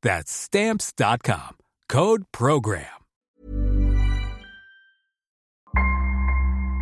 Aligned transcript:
That's 0.00 0.30
Stamps.com. 0.30 1.56
Code 1.88 2.22
Program. 2.30 2.84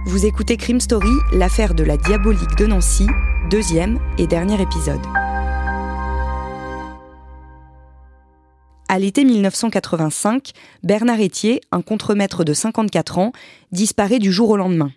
Vous 0.05 0.27
écoutez 0.27 0.59
Crime 0.59 0.81
Story, 0.81 1.09
l'affaire 1.33 1.73
de 1.73 1.83
la 1.83 1.97
diabolique 1.97 2.57
de 2.59 2.67
Nancy, 2.67 3.07
deuxième 3.49 3.99
et 4.19 4.27
dernier 4.27 4.61
épisode. 4.61 5.01
À 8.91 8.99
l'été 8.99 9.25
1985, 9.25 10.51
Bernard 10.83 11.21
Etier, 11.21 11.63
un 11.73 11.81
contremaître 11.81 12.45
de 12.45 12.53
54 12.53 13.17
ans, 13.17 13.33
disparaît 13.73 14.19
du 14.19 14.31
jour 14.31 14.51
au 14.51 14.59
lendemain. 14.59 14.93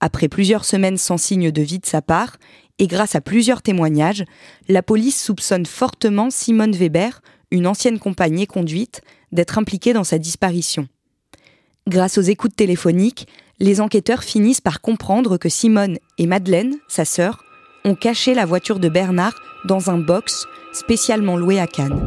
Après 0.00 0.28
plusieurs 0.28 0.64
semaines 0.64 0.96
sans 0.96 1.18
signe 1.18 1.50
de 1.50 1.60
vie 1.60 1.80
de 1.80 1.86
sa 1.86 2.00
part, 2.00 2.38
et 2.78 2.86
grâce 2.86 3.14
à 3.14 3.20
plusieurs 3.20 3.60
témoignages, 3.60 4.24
la 4.68 4.82
police 4.82 5.22
soupçonne 5.22 5.66
fortement 5.66 6.30
Simone 6.30 6.72
Weber, 6.72 7.20
une 7.50 7.66
ancienne 7.66 7.98
compagne 7.98 8.40
et 8.40 8.46
conduite, 8.46 9.02
d'être 9.32 9.58
impliquée 9.58 9.92
dans 9.92 10.04
sa 10.04 10.18
disparition. 10.18 10.88
Grâce 11.86 12.18
aux 12.18 12.22
écoutes 12.22 12.56
téléphoniques, 12.56 13.26
les 13.60 13.80
enquêteurs 13.80 14.22
finissent 14.22 14.60
par 14.60 14.80
comprendre 14.80 15.36
que 15.36 15.48
Simone 15.48 15.98
et 16.18 16.26
Madeleine, 16.26 16.76
sa 16.88 17.04
sœur, 17.04 17.44
ont 17.84 17.94
caché 17.94 18.34
la 18.34 18.44
voiture 18.44 18.78
de 18.78 18.88
Bernard 18.88 19.34
dans 19.66 19.90
un 19.90 19.98
box 19.98 20.46
spécialement 20.72 21.36
loué 21.36 21.58
à 21.58 21.66
Cannes. 21.66 21.98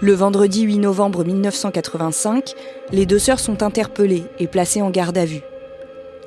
Le 0.00 0.12
vendredi 0.12 0.62
8 0.62 0.78
novembre 0.78 1.24
1985, 1.24 2.54
les 2.90 3.06
deux 3.06 3.18
sœurs 3.18 3.40
sont 3.40 3.62
interpellées 3.62 4.24
et 4.38 4.48
placées 4.48 4.82
en 4.82 4.90
garde 4.90 5.16
à 5.16 5.24
vue. 5.24 5.42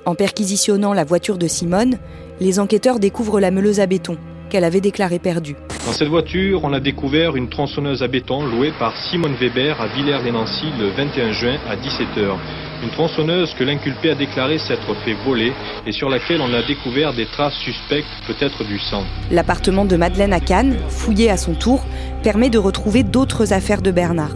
En 0.06 0.16
perquisitionnant 0.16 0.94
la 0.94 1.04
voiture 1.04 1.38
de 1.38 1.48
Simone, 1.48 1.98
les 2.40 2.60
enquêteurs 2.60 3.00
découvrent 3.00 3.40
la 3.40 3.52
meuleuse 3.52 3.80
à 3.80 3.86
béton, 3.86 4.18
qu'elle 4.50 4.64
avait 4.64 4.82
déclarée 4.82 5.20
perdue. 5.20 5.56
Dans 5.86 5.92
cette 5.92 6.08
voiture, 6.08 6.62
on 6.64 6.74
a 6.74 6.80
découvert 6.80 7.36
une 7.36 7.48
tronçonneuse 7.48 8.02
à 8.02 8.08
béton 8.08 8.46
louée 8.46 8.74
par 8.80 8.96
Simone 9.10 9.36
Weber 9.40 9.80
à 9.80 9.88
Villers-les-Nancy 9.88 10.66
le 10.80 10.90
21 10.90 11.32
juin 11.32 11.58
à 11.70 11.76
17h. 11.76 12.38
Une 12.84 12.90
tronçonneuse 12.90 13.54
que 13.54 13.64
l'inculpé 13.64 14.10
a 14.10 14.16
déclaré 14.16 14.58
s'être 14.58 14.94
fait 15.06 15.16
voler 15.26 15.54
et 15.86 15.92
sur 15.92 16.10
laquelle 16.10 16.42
on 16.42 16.54
a 16.54 16.62
découvert 16.64 17.14
des 17.14 17.26
traces 17.26 17.54
suspectes, 17.64 18.08
peut-être 18.28 18.64
du 18.64 18.80
sang. 18.80 19.04
L'appartement 19.32 19.86
de 19.86 19.96
Madeleine 19.96 20.34
à 20.34 20.40
Cannes, 20.40 20.78
fouillé 20.90 21.30
à 21.30 21.38
son 21.38 21.54
tour, 21.54 21.84
permet 22.24 22.50
de 22.50 22.58
retrouver 22.58 23.04
d'autres 23.04 23.54
affaires 23.54 23.82
de 23.82 23.92
Bernard. 23.92 24.36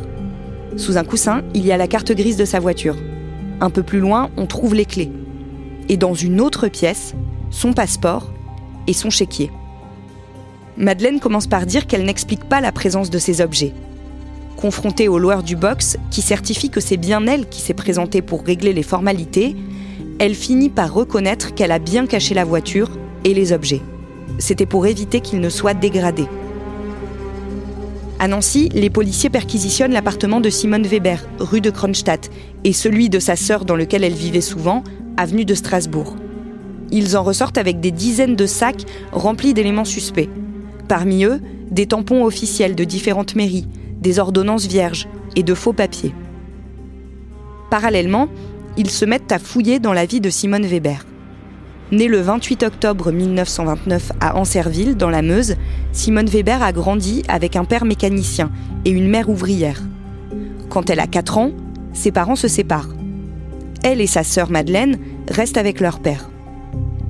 Sous 0.77 0.97
un 0.97 1.03
coussin, 1.03 1.41
il 1.53 1.65
y 1.65 1.71
a 1.71 1.77
la 1.77 1.87
carte 1.87 2.11
grise 2.11 2.37
de 2.37 2.45
sa 2.45 2.59
voiture. 2.59 2.95
Un 3.59 3.69
peu 3.69 3.83
plus 3.83 3.99
loin, 3.99 4.29
on 4.37 4.45
trouve 4.45 4.75
les 4.75 4.85
clés. 4.85 5.11
Et 5.89 5.97
dans 5.97 6.13
une 6.13 6.39
autre 6.39 6.67
pièce, 6.67 7.15
son 7.49 7.73
passeport 7.73 8.31
et 8.87 8.93
son 8.93 9.09
chéquier. 9.09 9.51
Madeleine 10.79 11.19
commence 11.19 11.47
par 11.47 11.65
dire 11.65 11.87
qu'elle 11.87 12.05
n'explique 12.05 12.45
pas 12.45 12.61
la 12.61 12.71
présence 12.71 13.09
de 13.09 13.19
ces 13.19 13.41
objets. 13.41 13.73
Confrontée 14.55 15.09
au 15.09 15.19
loueur 15.19 15.43
du 15.43 15.57
box, 15.57 15.97
qui 16.09 16.21
certifie 16.21 16.69
que 16.69 16.79
c'est 16.79 16.95
bien 16.95 17.27
elle 17.27 17.49
qui 17.49 17.59
s'est 17.59 17.73
présentée 17.73 18.21
pour 18.21 18.45
régler 18.45 18.71
les 18.71 18.83
formalités, 18.83 19.57
elle 20.19 20.35
finit 20.35 20.69
par 20.69 20.93
reconnaître 20.93 21.53
qu'elle 21.53 21.73
a 21.73 21.79
bien 21.79 22.05
caché 22.05 22.33
la 22.33 22.45
voiture 22.45 22.91
et 23.25 23.33
les 23.33 23.51
objets. 23.51 23.81
C'était 24.37 24.65
pour 24.65 24.87
éviter 24.87 25.19
qu'ils 25.19 25.41
ne 25.41 25.49
soient 25.49 25.73
dégradés. 25.73 26.27
À 28.19 28.29
Nancy, 28.29 28.69
les 28.73 28.89
policiers 28.89 29.29
perquisitionnent 29.29 29.91
l'appartement 29.91 30.39
de 30.39 30.49
Simone 30.49 30.87
Weber, 30.87 31.27
rue 31.39 31.61
de 31.61 31.71
Kronstadt, 31.71 32.29
et 32.63 32.71
celui 32.71 33.09
de 33.09 33.19
sa 33.19 33.35
sœur 33.35 33.65
dans 33.65 33.75
lequel 33.75 34.05
elle 34.05 34.13
vivait 34.13 34.39
souvent, 34.39 34.85
avenue 35.17 35.43
de 35.43 35.55
Strasbourg. 35.55 36.15
Ils 36.89 37.17
en 37.17 37.23
ressortent 37.23 37.57
avec 37.57 37.81
des 37.81 37.91
dizaines 37.91 38.37
de 38.37 38.45
sacs 38.45 38.85
remplis 39.11 39.53
d'éléments 39.53 39.83
suspects. 39.83 40.29
Parmi 40.89 41.23
eux, 41.23 41.39
des 41.69 41.85
tampons 41.85 42.25
officiels 42.25 42.73
de 42.73 42.83
différentes 42.83 43.35
mairies, 43.35 43.67
des 44.01 44.17
ordonnances 44.17 44.65
vierges 44.65 45.07
et 45.35 45.43
de 45.43 45.53
faux 45.53 45.71
papiers. 45.71 46.15
Parallèlement, 47.69 48.27
ils 48.75 48.89
se 48.89 49.05
mettent 49.05 49.31
à 49.31 49.37
fouiller 49.37 49.77
dans 49.77 49.93
la 49.93 50.07
vie 50.07 50.19
de 50.19 50.31
Simone 50.31 50.65
Weber. 50.65 51.05
Née 51.91 52.07
le 52.07 52.21
28 52.21 52.63
octobre 52.63 53.11
1929 53.11 54.13
à 54.19 54.35
Ancerville, 54.35 54.97
dans 54.97 55.11
la 55.11 55.21
Meuse, 55.21 55.57
Simone 55.91 56.25
Weber 56.25 56.63
a 56.63 56.71
grandi 56.71 57.21
avec 57.27 57.55
un 57.55 57.65
père 57.65 57.85
mécanicien 57.85 58.49
et 58.83 58.89
une 58.89 59.09
mère 59.09 59.29
ouvrière. 59.29 59.83
Quand 60.69 60.89
elle 60.89 60.99
a 60.99 61.07
4 61.07 61.37
ans, 61.37 61.51
ses 61.93 62.11
parents 62.11 62.35
se 62.35 62.47
séparent. 62.47 62.89
Elle 63.83 64.01
et 64.01 64.07
sa 64.07 64.23
sœur 64.23 64.49
Madeleine 64.49 64.97
restent 65.29 65.57
avec 65.57 65.81
leur 65.81 65.99
père. 65.99 66.31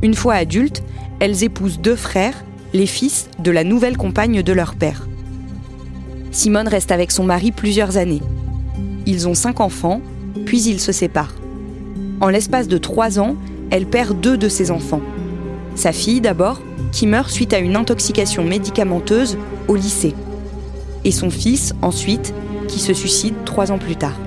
Une 0.02 0.16
fois 0.16 0.34
adultes, 0.34 0.84
elles 1.22 1.46
épousent 1.46 1.80
deux 1.80 1.96
frères 1.96 2.44
les 2.74 2.86
fils 2.86 3.30
de 3.40 3.52
la 3.52 3.64
nouvelle 3.64 3.98
compagne 3.98 4.44
de 4.44 4.54
leur 4.54 4.76
père. 4.76 5.08
Simone 6.32 6.68
reste 6.68 6.92
avec 6.92 7.12
son 7.12 7.24
mari 7.24 7.52
plusieurs 7.52 7.98
années. 7.98 8.22
Ils 9.06 9.28
ont 9.28 9.34
cinq 9.34 9.60
enfants, 9.60 10.02
puis 10.46 10.62
ils 10.62 10.80
se 10.80 10.92
séparent. 10.92 11.34
En 12.22 12.30
l'espace 12.30 12.68
de 12.68 12.78
trois 12.78 13.20
ans, 13.20 13.36
elle 13.72 13.88
perd 13.88 14.20
deux 14.20 14.38
de 14.38 14.50
ses 14.50 14.70
enfants. 14.70 15.02
Sa 15.76 15.92
fille 15.92 16.22
d'abord, 16.22 16.62
qui 16.92 17.08
meurt 17.08 17.30
suite 17.30 17.54
à 17.54 17.60
une 17.60 17.76
intoxication 17.76 18.44
médicamenteuse 18.44 19.38
au 19.68 19.76
lycée. 19.76 20.14
Et 21.06 21.12
son 21.12 21.30
fils 21.30 21.74
ensuite, 21.82 22.34
qui 22.68 22.80
se 22.80 22.94
suicide 22.94 23.34
trois 23.46 23.72
ans 23.72 23.78
plus 23.80 23.96
tard. 23.96 24.18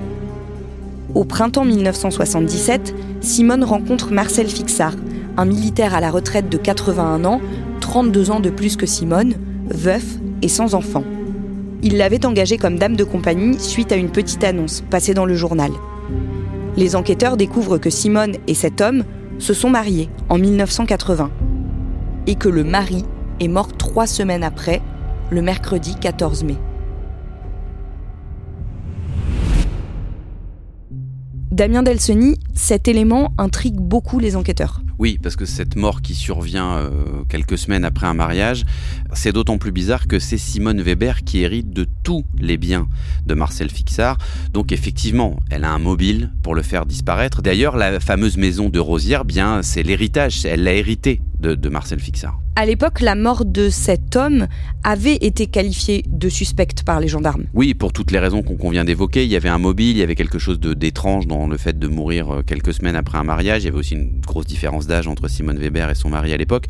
Au 1.15 1.23
printemps 1.23 1.65
1977, 1.65 2.95
Simone 3.21 3.63
rencontre 3.63 4.11
Marcel 4.11 4.47
Fixard, 4.47 4.95
un 5.37 5.45
militaire 5.45 5.93
à 5.93 6.01
la 6.01 6.11
retraite 6.11 6.49
de 6.49 6.57
81 6.57 7.23
ans 7.25 7.39
32 7.83 8.31
ans 8.31 8.39
de 8.39 8.49
plus 8.49 8.77
que 8.77 8.85
Simone, 8.85 9.35
veuf 9.65 10.05
et 10.41 10.47
sans 10.47 10.73
enfant. 10.73 11.03
Il 11.81 11.97
l'avait 11.97 12.25
engagée 12.25 12.57
comme 12.57 12.77
dame 12.79 12.95
de 12.95 13.03
compagnie 13.03 13.59
suite 13.59 13.91
à 13.91 13.97
une 13.97 14.09
petite 14.09 14.45
annonce 14.45 14.81
passée 14.89 15.13
dans 15.13 15.25
le 15.25 15.35
journal. 15.35 15.69
Les 16.77 16.95
enquêteurs 16.95 17.35
découvrent 17.35 17.77
que 17.77 17.89
Simone 17.89 18.37
et 18.47 18.53
cet 18.53 18.79
homme 18.79 19.03
se 19.37 19.53
sont 19.53 19.69
mariés 19.69 20.07
en 20.29 20.37
1980 20.37 21.29
et 22.25 22.35
que 22.35 22.47
le 22.47 22.63
mari 22.63 23.03
est 23.41 23.49
mort 23.49 23.75
trois 23.75 24.07
semaines 24.07 24.45
après, 24.45 24.81
le 25.29 25.41
mercredi 25.41 25.95
14 25.99 26.45
mai. 26.45 26.55
Damien 31.51 31.83
Delseny, 31.83 32.39
cet 32.55 32.87
élément 32.87 33.33
intrigue 33.37 33.75
beaucoup 33.75 34.19
les 34.19 34.37
enquêteurs. 34.37 34.82
Oui, 34.99 35.19
parce 35.21 35.35
que 35.35 35.45
cette 35.45 35.75
mort 35.75 36.01
qui 36.01 36.15
survient 36.15 36.77
euh, 36.77 36.89
quelques 37.27 37.57
semaines 37.57 37.85
après 37.85 38.07
un 38.07 38.13
mariage, 38.13 38.63
c'est 39.13 39.31
d'autant 39.31 39.57
plus 39.57 39.71
bizarre 39.71 40.07
que 40.07 40.19
c'est 40.19 40.37
Simone 40.37 40.81
Weber 40.81 41.23
qui 41.23 41.41
hérite 41.41 41.71
de 41.71 41.87
tous 42.03 42.25
les 42.39 42.57
biens 42.57 42.87
de 43.25 43.33
Marcel 43.33 43.69
Fixard. 43.69 44.17
Donc 44.53 44.71
effectivement, 44.71 45.39
elle 45.49 45.63
a 45.63 45.71
un 45.71 45.79
mobile 45.79 46.31
pour 46.43 46.55
le 46.55 46.61
faire 46.61 46.85
disparaître. 46.85 47.41
D'ailleurs, 47.41 47.75
la 47.75 47.99
fameuse 47.99 48.37
maison 48.37 48.69
de 48.69 48.79
Rosière, 48.79 49.25
bien, 49.25 49.61
c'est 49.63 49.83
l'héritage, 49.83 50.45
elle 50.45 50.63
l'a 50.63 50.73
hérité 50.73 51.21
de, 51.43 51.69
Marcel 51.69 51.99
Fixard. 51.99 52.39
À 52.55 52.65
l'époque, 52.65 53.01
la 53.01 53.15
mort 53.15 53.45
de 53.45 53.69
cet 53.69 54.15
homme 54.15 54.47
avait 54.83 55.15
été 55.15 55.47
qualifiée 55.47 56.03
de 56.07 56.29
suspecte 56.29 56.83
par 56.83 56.99
les 56.99 57.07
gendarmes. 57.07 57.45
Oui, 57.53 57.73
pour 57.73 57.91
toutes 57.91 58.11
les 58.11 58.19
raisons 58.19 58.43
qu'on 58.43 58.69
vient 58.69 58.85
d'évoquer. 58.85 59.23
Il 59.23 59.31
y 59.31 59.35
avait 59.35 59.49
un 59.49 59.57
mobile, 59.57 59.91
il 59.91 59.97
y 59.97 60.03
avait 60.03 60.15
quelque 60.15 60.39
chose 60.39 60.59
d'étrange 60.59 61.27
dans 61.27 61.47
le 61.47 61.57
fait 61.57 61.77
de 61.77 61.87
mourir 61.87 62.29
euh, 62.31 62.41
quelques 62.43 62.73
semaines 62.73 62.95
après 62.95 63.17
un 63.17 63.23
mariage. 63.23 63.63
Il 63.63 63.65
y 63.65 63.69
avait 63.69 63.77
aussi 63.77 63.95
une 63.95 64.21
grosse 64.21 64.45
différence 64.45 64.87
d'âge 64.87 65.07
entre 65.07 65.27
Simone 65.27 65.57
Weber 65.57 65.89
et 65.89 65.95
son 65.95 66.09
mari 66.09 66.31
à 66.33 66.37
l'époque. 66.37 66.65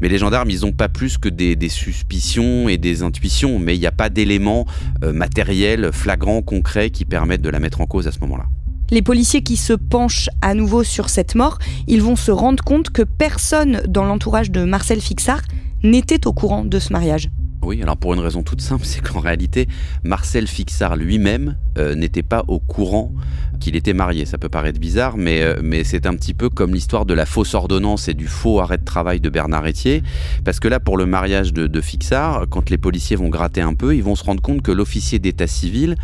Mais 0.00 0.08
les 0.08 0.18
gendarmes, 0.18 0.50
ils 0.50 0.62
n'ont 0.62 0.72
pas 0.72 0.88
plus 0.88 1.18
que 1.18 1.28
des, 1.28 1.56
suspicions 1.68 2.68
et 2.68 2.78
des 2.78 3.02
intuitions, 3.02 3.58
mais 3.58 3.76
il 3.76 3.80
n'y 3.80 3.86
a 3.86 3.92
pas 3.92 4.08
d'éléments 4.08 4.66
euh, 5.04 5.12
matériels, 5.12 5.90
flagrants, 5.92 6.42
concrets 6.42 6.90
qui 6.90 7.04
permettent 7.04 7.42
de 7.42 7.50
la 7.50 7.60
mettre 7.60 7.80
en 7.80 7.86
cause 7.86 8.08
à 8.08 8.12
ce 8.12 8.20
moment-là. 8.20 8.46
Les 8.90 9.02
policiers 9.02 9.42
qui 9.42 9.56
se 9.56 9.74
penchent 9.74 10.30
à 10.40 10.54
nouveau 10.54 10.82
sur 10.82 11.10
cette 11.10 11.34
mort, 11.34 11.58
ils 11.86 12.02
vont 12.02 12.16
se 12.16 12.30
rendre 12.30 12.64
compte 12.64 12.90
que 12.90 13.02
personne 13.02 13.82
dans 13.86 14.04
l'entourage 14.04 14.50
de 14.50 14.64
Marcel 14.64 15.00
Fixard 15.00 15.42
n'était 15.82 16.26
au 16.26 16.32
courant 16.32 16.64
de 16.64 16.78
ce 16.78 16.92
mariage. 16.92 17.28
Oui, 17.68 17.82
alors 17.82 17.98
pour 17.98 18.14
une 18.14 18.20
raison 18.20 18.42
toute 18.42 18.62
simple, 18.62 18.86
c'est 18.86 19.02
qu'en 19.02 19.20
réalité, 19.20 19.68
Marcel 20.02 20.46
Fixard 20.46 20.96
lui-même 20.96 21.58
euh, 21.76 21.94
n'était 21.94 22.22
pas 22.22 22.42
au 22.48 22.60
courant 22.60 23.12
qu'il 23.60 23.76
était 23.76 23.92
marié. 23.92 24.24
Ça 24.24 24.38
peut 24.38 24.48
paraître 24.48 24.80
bizarre, 24.80 25.18
mais, 25.18 25.42
euh, 25.42 25.60
mais 25.62 25.84
c'est 25.84 26.06
un 26.06 26.14
petit 26.14 26.32
peu 26.32 26.48
comme 26.48 26.72
l'histoire 26.72 27.04
de 27.04 27.12
la 27.12 27.26
fausse 27.26 27.52
ordonnance 27.52 28.08
et 28.08 28.14
du 28.14 28.26
faux 28.26 28.60
arrêt 28.60 28.78
de 28.78 28.86
travail 28.86 29.20
de 29.20 29.28
Bernard 29.28 29.66
Etier. 29.66 30.02
Parce 30.46 30.60
que 30.60 30.68
là, 30.68 30.80
pour 30.80 30.96
le 30.96 31.04
mariage 31.04 31.52
de, 31.52 31.66
de 31.66 31.80
Fixard, 31.82 32.46
quand 32.48 32.70
les 32.70 32.78
policiers 32.78 33.16
vont 33.16 33.28
gratter 33.28 33.60
un 33.60 33.74
peu, 33.74 33.94
ils 33.94 34.02
vont 34.02 34.16
se 34.16 34.24
rendre 34.24 34.40
compte 34.40 34.62
que 34.62 34.72
l'officier 34.72 35.18
d'état 35.18 35.46
civil 35.46 35.96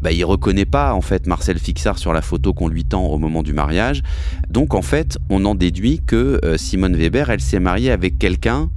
bah, 0.00 0.12
il 0.12 0.24
reconnaît 0.24 0.66
pas 0.66 0.94
en 0.94 1.00
fait 1.00 1.26
Marcel 1.26 1.58
Fixard 1.58 1.98
sur 1.98 2.12
la 2.12 2.22
photo 2.22 2.52
qu'on 2.52 2.68
lui 2.68 2.84
tend 2.84 3.04
au 3.06 3.18
moment 3.18 3.42
du 3.42 3.52
mariage. 3.52 4.04
Donc 4.48 4.74
en 4.74 4.82
fait, 4.82 5.18
on 5.30 5.44
en 5.46 5.56
déduit 5.56 6.00
que 6.06 6.38
euh, 6.44 6.56
Simone 6.56 6.94
Weber, 6.94 7.28
elle 7.30 7.40
s'est 7.40 7.58
mariée 7.58 7.90
avec 7.90 8.20
quelqu'un 8.20 8.70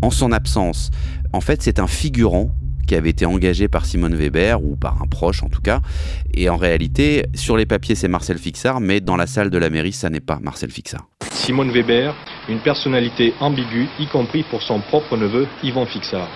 en 0.00 0.10
son 0.10 0.32
absence. 0.32 0.90
En 1.32 1.40
fait, 1.40 1.62
c'est 1.62 1.78
un 1.78 1.86
figurant 1.86 2.50
qui 2.86 2.94
avait 2.94 3.10
été 3.10 3.24
engagé 3.24 3.68
par 3.68 3.86
Simone 3.86 4.14
Weber 4.14 4.62
ou 4.62 4.76
par 4.76 5.00
un 5.02 5.06
proche 5.06 5.42
en 5.42 5.48
tout 5.48 5.62
cas. 5.62 5.80
Et 6.34 6.48
en 6.48 6.56
réalité, 6.56 7.24
sur 7.34 7.56
les 7.56 7.64
papiers, 7.64 7.94
c'est 7.94 8.08
Marcel 8.08 8.38
Fixard, 8.38 8.80
mais 8.80 9.00
dans 9.00 9.16
la 9.16 9.26
salle 9.26 9.50
de 9.50 9.58
la 9.58 9.70
mairie, 9.70 9.92
ça 9.92 10.10
n'est 10.10 10.20
pas 10.20 10.38
Marcel 10.42 10.70
Fixard. 10.70 11.06
Simone 11.30 11.70
Weber, 11.70 12.14
une 12.48 12.58
personnalité 12.58 13.34
ambiguë, 13.40 13.88
y 13.98 14.06
compris 14.06 14.42
pour 14.42 14.62
son 14.62 14.80
propre 14.80 15.16
neveu 15.16 15.46
Yvan 15.62 15.86
Fixard. 15.86 16.28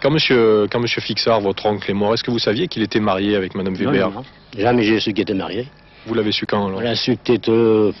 Quand 0.00 0.10
monsieur, 0.10 0.66
quand 0.70 0.80
monsieur 0.80 1.00
Fixard, 1.02 1.40
votre 1.40 1.66
oncle 1.66 1.88
est 1.90 1.94
mort, 1.94 2.14
est-ce 2.14 2.24
que 2.24 2.30
vous 2.30 2.38
saviez 2.38 2.68
qu'il 2.68 2.82
était 2.82 2.98
marié 2.98 3.36
avec 3.36 3.54
madame 3.54 3.74
Weber 3.74 4.08
non, 4.08 4.16
non, 4.16 4.24
Jamais 4.56 4.82
j'ai 4.82 5.00
su 5.00 5.12
qu'il 5.12 5.22
était 5.22 5.34
marié. 5.34 5.68
Vous 6.06 6.14
l'avez 6.14 6.32
su 6.32 6.46
quand 6.46 6.66
alors 6.66 6.78
On 6.78 6.82
l'a 6.82 6.96
su 6.96 7.16
peut-être 7.16 7.50
euh, 7.50 7.92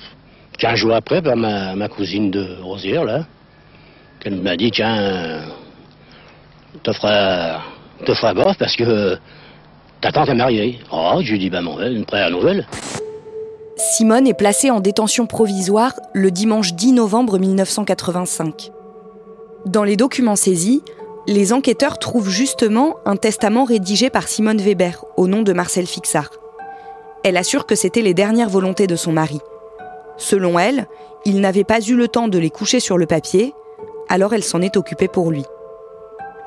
15 0.58 0.76
jours 0.76 0.94
après 0.94 1.22
par 1.22 1.36
ma, 1.36 1.76
ma 1.76 1.88
cousine 1.88 2.30
de 2.30 2.56
Rosière, 2.60 3.04
là. 3.04 3.26
Qu'elle 4.18 4.40
m'a 4.40 4.56
dit, 4.56 4.70
tiens, 4.70 5.42
te 6.82 6.92
feras, 6.92 7.60
te 8.04 8.14
feras 8.14 8.34
gaffe 8.34 8.58
parce 8.58 8.76
que 8.76 9.16
ta 10.00 10.12
tante 10.12 10.28
est 10.28 10.34
mariée. 10.34 10.78
Oh, 10.90 11.20
je 11.22 11.32
lui 11.32 11.38
dis, 11.38 11.50
bah 11.50 11.60
une 11.60 12.04
première 12.04 12.30
nouvelle. 12.30 12.66
Simone 13.76 14.26
est 14.26 14.34
placée 14.34 14.70
en 14.70 14.80
détention 14.80 15.26
provisoire 15.26 15.94
le 16.12 16.30
dimanche 16.30 16.74
10 16.74 16.92
novembre 16.92 17.38
1985. 17.38 18.70
Dans 19.66 19.84
les 19.84 19.96
documents 19.96 20.36
saisis, 20.36 20.82
les 21.26 21.52
enquêteurs 21.52 21.98
trouvent 21.98 22.28
justement 22.28 22.96
un 23.06 23.16
testament 23.16 23.64
rédigé 23.64 24.10
par 24.10 24.26
Simone 24.26 24.60
Weber 24.60 25.04
au 25.16 25.28
nom 25.28 25.42
de 25.42 25.52
Marcel 25.52 25.86
Fixard. 25.86 26.30
Elle 27.24 27.36
assure 27.36 27.66
que 27.66 27.76
c'était 27.76 28.02
les 28.02 28.14
dernières 28.14 28.48
volontés 28.48 28.88
de 28.88 28.96
son 28.96 29.12
mari. 29.12 29.38
Selon 30.16 30.58
elle, 30.58 30.86
il 31.24 31.40
n'avait 31.40 31.64
pas 31.64 31.80
eu 31.80 31.94
le 31.94 32.08
temps 32.08 32.28
de 32.28 32.38
les 32.38 32.50
coucher 32.50 32.80
sur 32.80 32.98
le 32.98 33.06
papier, 33.06 33.54
alors 34.08 34.34
elle 34.34 34.42
s'en 34.42 34.60
est 34.60 34.76
occupée 34.76 35.08
pour 35.08 35.30
lui. 35.30 35.44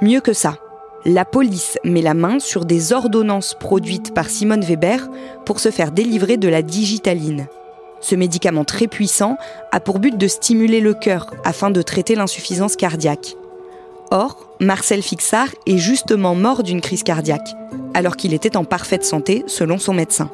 Mieux 0.02 0.20
que 0.20 0.34
ça, 0.34 0.58
la 1.06 1.24
police 1.24 1.78
met 1.86 2.02
la 2.02 2.14
main 2.14 2.40
sur 2.40 2.66
des 2.66 2.92
ordonnances 2.92 3.56
produites 3.58 4.14
par 4.14 4.30
Simone 4.30 4.64
Weber 4.64 5.08
pour 5.46 5.60
se 5.60 5.72
faire 5.72 5.92
délivrer 5.92 6.36
de 6.36 6.50
la 6.50 6.62
digitaline. 6.62 7.48
Ce 8.02 8.16
médicament 8.16 8.66
très 8.66 8.88
puissant 8.88 9.38
a 9.72 9.80
pour 9.80 10.00
but 10.00 10.18
de 10.18 10.28
stimuler 10.28 10.82
le 10.82 10.94
cœur 10.94 11.32
afin 11.46 11.72
de 11.72 11.82
traiter 11.82 12.16
l'insuffisance 12.16 12.76
cardiaque. 12.76 13.36
Or, 14.12 14.50
Marcel 14.60 15.02
Fixard 15.02 15.50
est 15.66 15.78
justement 15.78 16.36
mort 16.36 16.62
d'une 16.62 16.82
crise 16.82 17.04
cardiaque, 17.04 17.56
alors 17.94 18.18
qu'il 18.18 18.34
était 18.34 18.58
en 18.58 18.66
parfaite 18.66 19.06
santé 19.06 19.44
selon 19.48 19.78
son 19.78 19.94
médecin. 19.94 20.30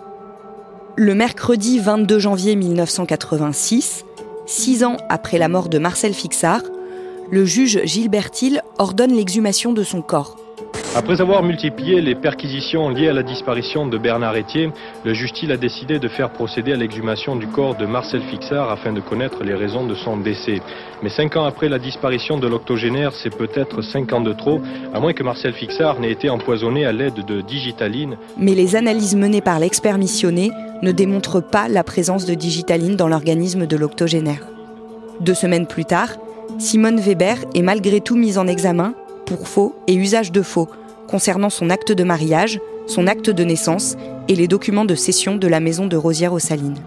Le 0.96 1.14
mercredi 1.14 1.80
22 1.80 2.18
janvier 2.20 2.56
1986, 2.56 4.06
six 4.48 4.84
ans 4.84 4.98
après 5.08 5.38
la 5.38 5.48
mort 5.48 5.70
de 5.70 5.78
Marcel 5.78 6.14
Fixard, 6.14 6.64
le 7.32 7.46
juge 7.46 7.80
Gilbert 7.86 8.30
Hill 8.42 8.62
ordonne 8.78 9.14
l'exhumation 9.14 9.72
de 9.72 9.84
son 9.84 10.02
corps. 10.02 10.36
Après 10.94 11.22
avoir 11.22 11.42
multiplié 11.42 12.02
les 12.02 12.16
perquisitions 12.16 12.90
liées 12.90 13.08
à 13.08 13.14
la 13.14 13.24
disparition 13.24 13.88
de 13.88 13.98
Bernard 13.98 14.36
Etier, 14.36 14.70
le 15.06 15.14
juge 15.14 15.32
a 15.50 15.56
décidé 15.56 16.00
de 16.00 16.10
faire 16.10 16.32
procéder 16.32 16.74
à 16.74 16.76
l'exhumation 16.76 17.38
du 17.38 17.48
corps 17.48 17.76
de 17.76 17.86
Marcel 17.86 18.22
Fixard 18.24 18.70
afin 18.70 18.92
de 18.92 19.00
connaître 19.00 19.46
les 19.46 19.54
raisons 19.54 19.86
de 19.86 19.96
son 19.96 20.18
décès. 20.18 20.62
Mais 21.02 21.10
cinq 21.10 21.38
ans 21.38 21.46
après 21.46 21.70
la 21.70 21.80
disparition 21.80 22.38
de 22.38 22.48
l'octogénaire, 22.48 23.14
c'est 23.14 23.34
peut-être 23.34 23.82
cinq 23.82 24.12
ans 24.12 24.20
de 24.20 24.34
trop, 24.34 24.60
à 24.94 25.00
moins 25.00 25.14
que 25.14 25.24
Marcel 25.24 25.54
Fixard 25.54 26.02
n'ait 26.02 26.12
été 26.12 26.30
empoisonné 26.30 26.86
à 26.86 26.92
l'aide 26.92 27.26
de 27.26 27.40
digitaline. 27.40 28.18
Mais 28.38 28.56
les 28.56 28.76
analyses 28.76 29.16
menées 29.16 29.42
par 29.42 29.60
l'expert 29.60 29.98
missionné 29.98 30.52
ne 30.82 30.92
démontrent 30.92 31.42
pas 31.42 31.70
la 31.70 31.86
présence 31.86 32.26
de 32.26 32.34
digitaline 32.34 32.98
dans 32.98 33.08
l'organisme 33.08 33.66
de 33.66 33.78
l'octogénaire. 33.78 34.46
Deux 35.22 35.36
semaines 35.36 35.68
plus 35.68 35.86
tard, 35.86 36.10
Simone 36.62 37.00
Weber 37.00 37.38
est 37.56 37.64
malgré 37.64 38.02
tout 38.02 38.16
mise 38.16 38.38
en 38.38 38.46
examen 38.46 38.94
pour 39.26 39.48
faux 39.48 39.76
et 39.88 39.96
usage 39.96 40.32
de 40.32 40.44
faux 40.44 40.70
concernant 41.08 41.50
son 41.50 41.72
acte 41.72 41.92
de 41.92 42.04
mariage, 42.04 42.60
son 42.86 43.08
acte 43.08 43.32
de 43.32 43.44
naissance 43.44 43.98
et 44.28 44.36
les 44.36 44.48
documents 44.48 44.86
de 44.86 44.94
cession 44.94 45.38
de 45.38 45.48
la 45.48 45.60
maison 45.60 45.88
de 45.88 45.98
Rosière 45.98 46.34
aux 46.34 46.40
Salines. 46.40 46.78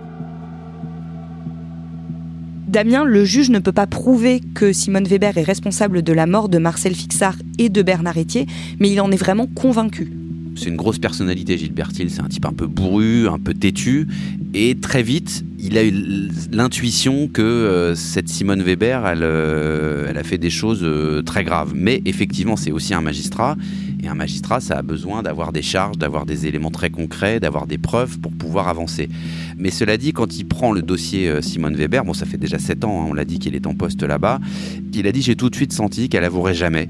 Damien, 2.69 3.05
le 3.05 3.25
juge 3.25 3.51
ne 3.51 3.59
peut 3.59 3.73
pas 3.73 3.89
prouver 3.89 4.41
que 4.55 4.73
Simone 4.73 5.09
Weber 5.09 5.39
est 5.39 5.43
responsable 5.43 6.03
de 6.03 6.13
la 6.13 6.27
mort 6.27 6.49
de 6.49 6.59
Marcel 6.59 6.95
Fixard 6.95 7.37
et 7.59 7.69
de 7.69 7.83
Bernard 7.83 8.17
Etier, 8.17 8.47
mais 8.79 8.91
il 8.91 9.01
en 9.01 9.11
est 9.11 9.17
vraiment 9.17 9.49
convaincu. 9.49 10.13
C'est 10.57 10.69
une 10.69 10.77
grosse 10.77 10.99
personnalité, 10.99 11.59
Gilbert 11.59 11.91
Hill. 11.99 12.11
C'est 12.11 12.21
un 12.21 12.29
type 12.29 12.47
un 12.47 12.53
peu 12.53 12.67
bourru, 12.67 13.29
un 13.29 13.39
peu 13.39 13.55
têtu. 13.55 14.07
Et 14.55 14.77
très 14.77 15.03
vite, 15.03 15.45
il 15.59 15.77
a 15.79 15.85
eu 15.85 15.93
l'intuition 16.53 17.29
que 17.29 17.43
euh, 17.43 17.95
cette 17.95 18.29
Simone 18.29 18.63
Weber, 18.63 19.07
elle, 19.07 19.23
euh, 19.23 20.07
elle, 20.09 20.19
a 20.19 20.23
fait 20.23 20.39
des 20.39 20.51
choses 20.51 20.81
euh, 20.83 21.23
très 21.23 21.43
graves. 21.43 21.73
Mais 21.75 22.03
effectivement, 22.05 22.57
c'est 22.57 22.71
aussi 22.71 22.95
un 22.95 23.01
magistrat. 23.01 23.57
Et 24.05 24.09
un 24.09 24.15
magistrat, 24.15 24.61
ça 24.61 24.77
a 24.77 24.83
besoin 24.83 25.23
d'avoir 25.23 25.51
des 25.51 25.63
charges, 25.63 25.97
d'avoir 25.97 26.27
des 26.27 26.47
éléments 26.47 26.71
très 26.71 26.91
concrets, 26.91 27.41
d'avoir 27.41 27.67
des 27.67 27.79
preuves 27.79 28.19
pour 28.19 28.33
pouvoir 28.33 28.69
avancer. 28.69 29.09
Mais 29.57 29.71
cela 29.71 29.97
dit, 29.97 30.13
quand 30.13 30.37
il 30.37 30.45
prend 30.45 30.73
le 30.73 30.83
dossier 30.83 31.41
Simone 31.41 31.75
Weber, 31.75 32.05
bon, 32.05 32.13
ça 32.13 32.27
fait 32.27 32.37
déjà 32.37 32.59
7 32.59 32.85
ans, 32.85 33.01
hein, 33.01 33.07
on 33.09 33.15
l'a 33.15 33.25
dit 33.25 33.39
qu'il 33.39 33.55
est 33.55 33.67
en 33.67 33.73
poste 33.73 34.03
là-bas, 34.03 34.41
il 34.93 35.07
a 35.07 35.13
dit 35.13 35.23
J'ai 35.23 35.37
tout 35.37 35.51
de 35.51 35.55
suite 35.55 35.73
senti 35.73 36.09
qu'elle 36.09 36.25
avouerait 36.25 36.55
jamais. 36.55 36.89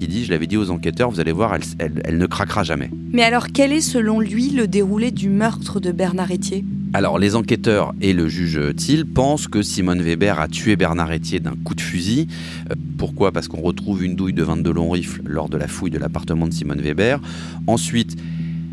Il 0.00 0.08
dit 0.08 0.24
Je 0.24 0.30
l'avais 0.30 0.46
dit 0.46 0.56
aux 0.56 0.70
enquêteurs, 0.70 1.10
vous 1.10 1.20
allez 1.20 1.32
voir, 1.32 1.56
elle 1.78 2.18
ne 2.18 2.26
craquera 2.26 2.64
jamais. 2.64 2.90
Mais 3.12 3.22
alors, 3.22 3.48
quel 3.52 3.72
est 3.72 3.80
selon 3.80 4.20
lui 4.20 4.50
le 4.50 4.66
déroulé 4.66 5.10
du 5.10 5.28
meurtre 5.28 5.80
de 5.80 5.92
Bernard 5.92 6.32
Etier? 6.32 6.64
Alors, 6.96 7.18
les 7.18 7.36
enquêteurs 7.36 7.92
et 8.00 8.14
le 8.14 8.26
juge 8.26 8.58
Thiel 8.74 9.04
pensent 9.04 9.48
que 9.48 9.60
Simone 9.60 10.00
Weber 10.00 10.40
a 10.40 10.48
tué 10.48 10.76
Bernard 10.76 11.12
Etier 11.12 11.40
d'un 11.40 11.52
coup 11.62 11.74
de 11.74 11.82
fusil. 11.82 12.26
Euh, 12.70 12.74
pourquoi? 12.96 13.32
Parce 13.32 13.48
qu'on 13.48 13.60
retrouve 13.60 14.02
une 14.02 14.16
douille 14.16 14.32
de 14.32 14.42
22 14.42 14.72
longs 14.72 14.88
rifles 14.88 15.20
lors 15.26 15.50
de 15.50 15.58
la 15.58 15.68
fouille 15.68 15.90
de 15.90 15.98
l'appartement 15.98 16.48
de 16.48 16.54
Simone 16.54 16.80
Weber. 16.80 17.20
Ensuite, 17.66 18.16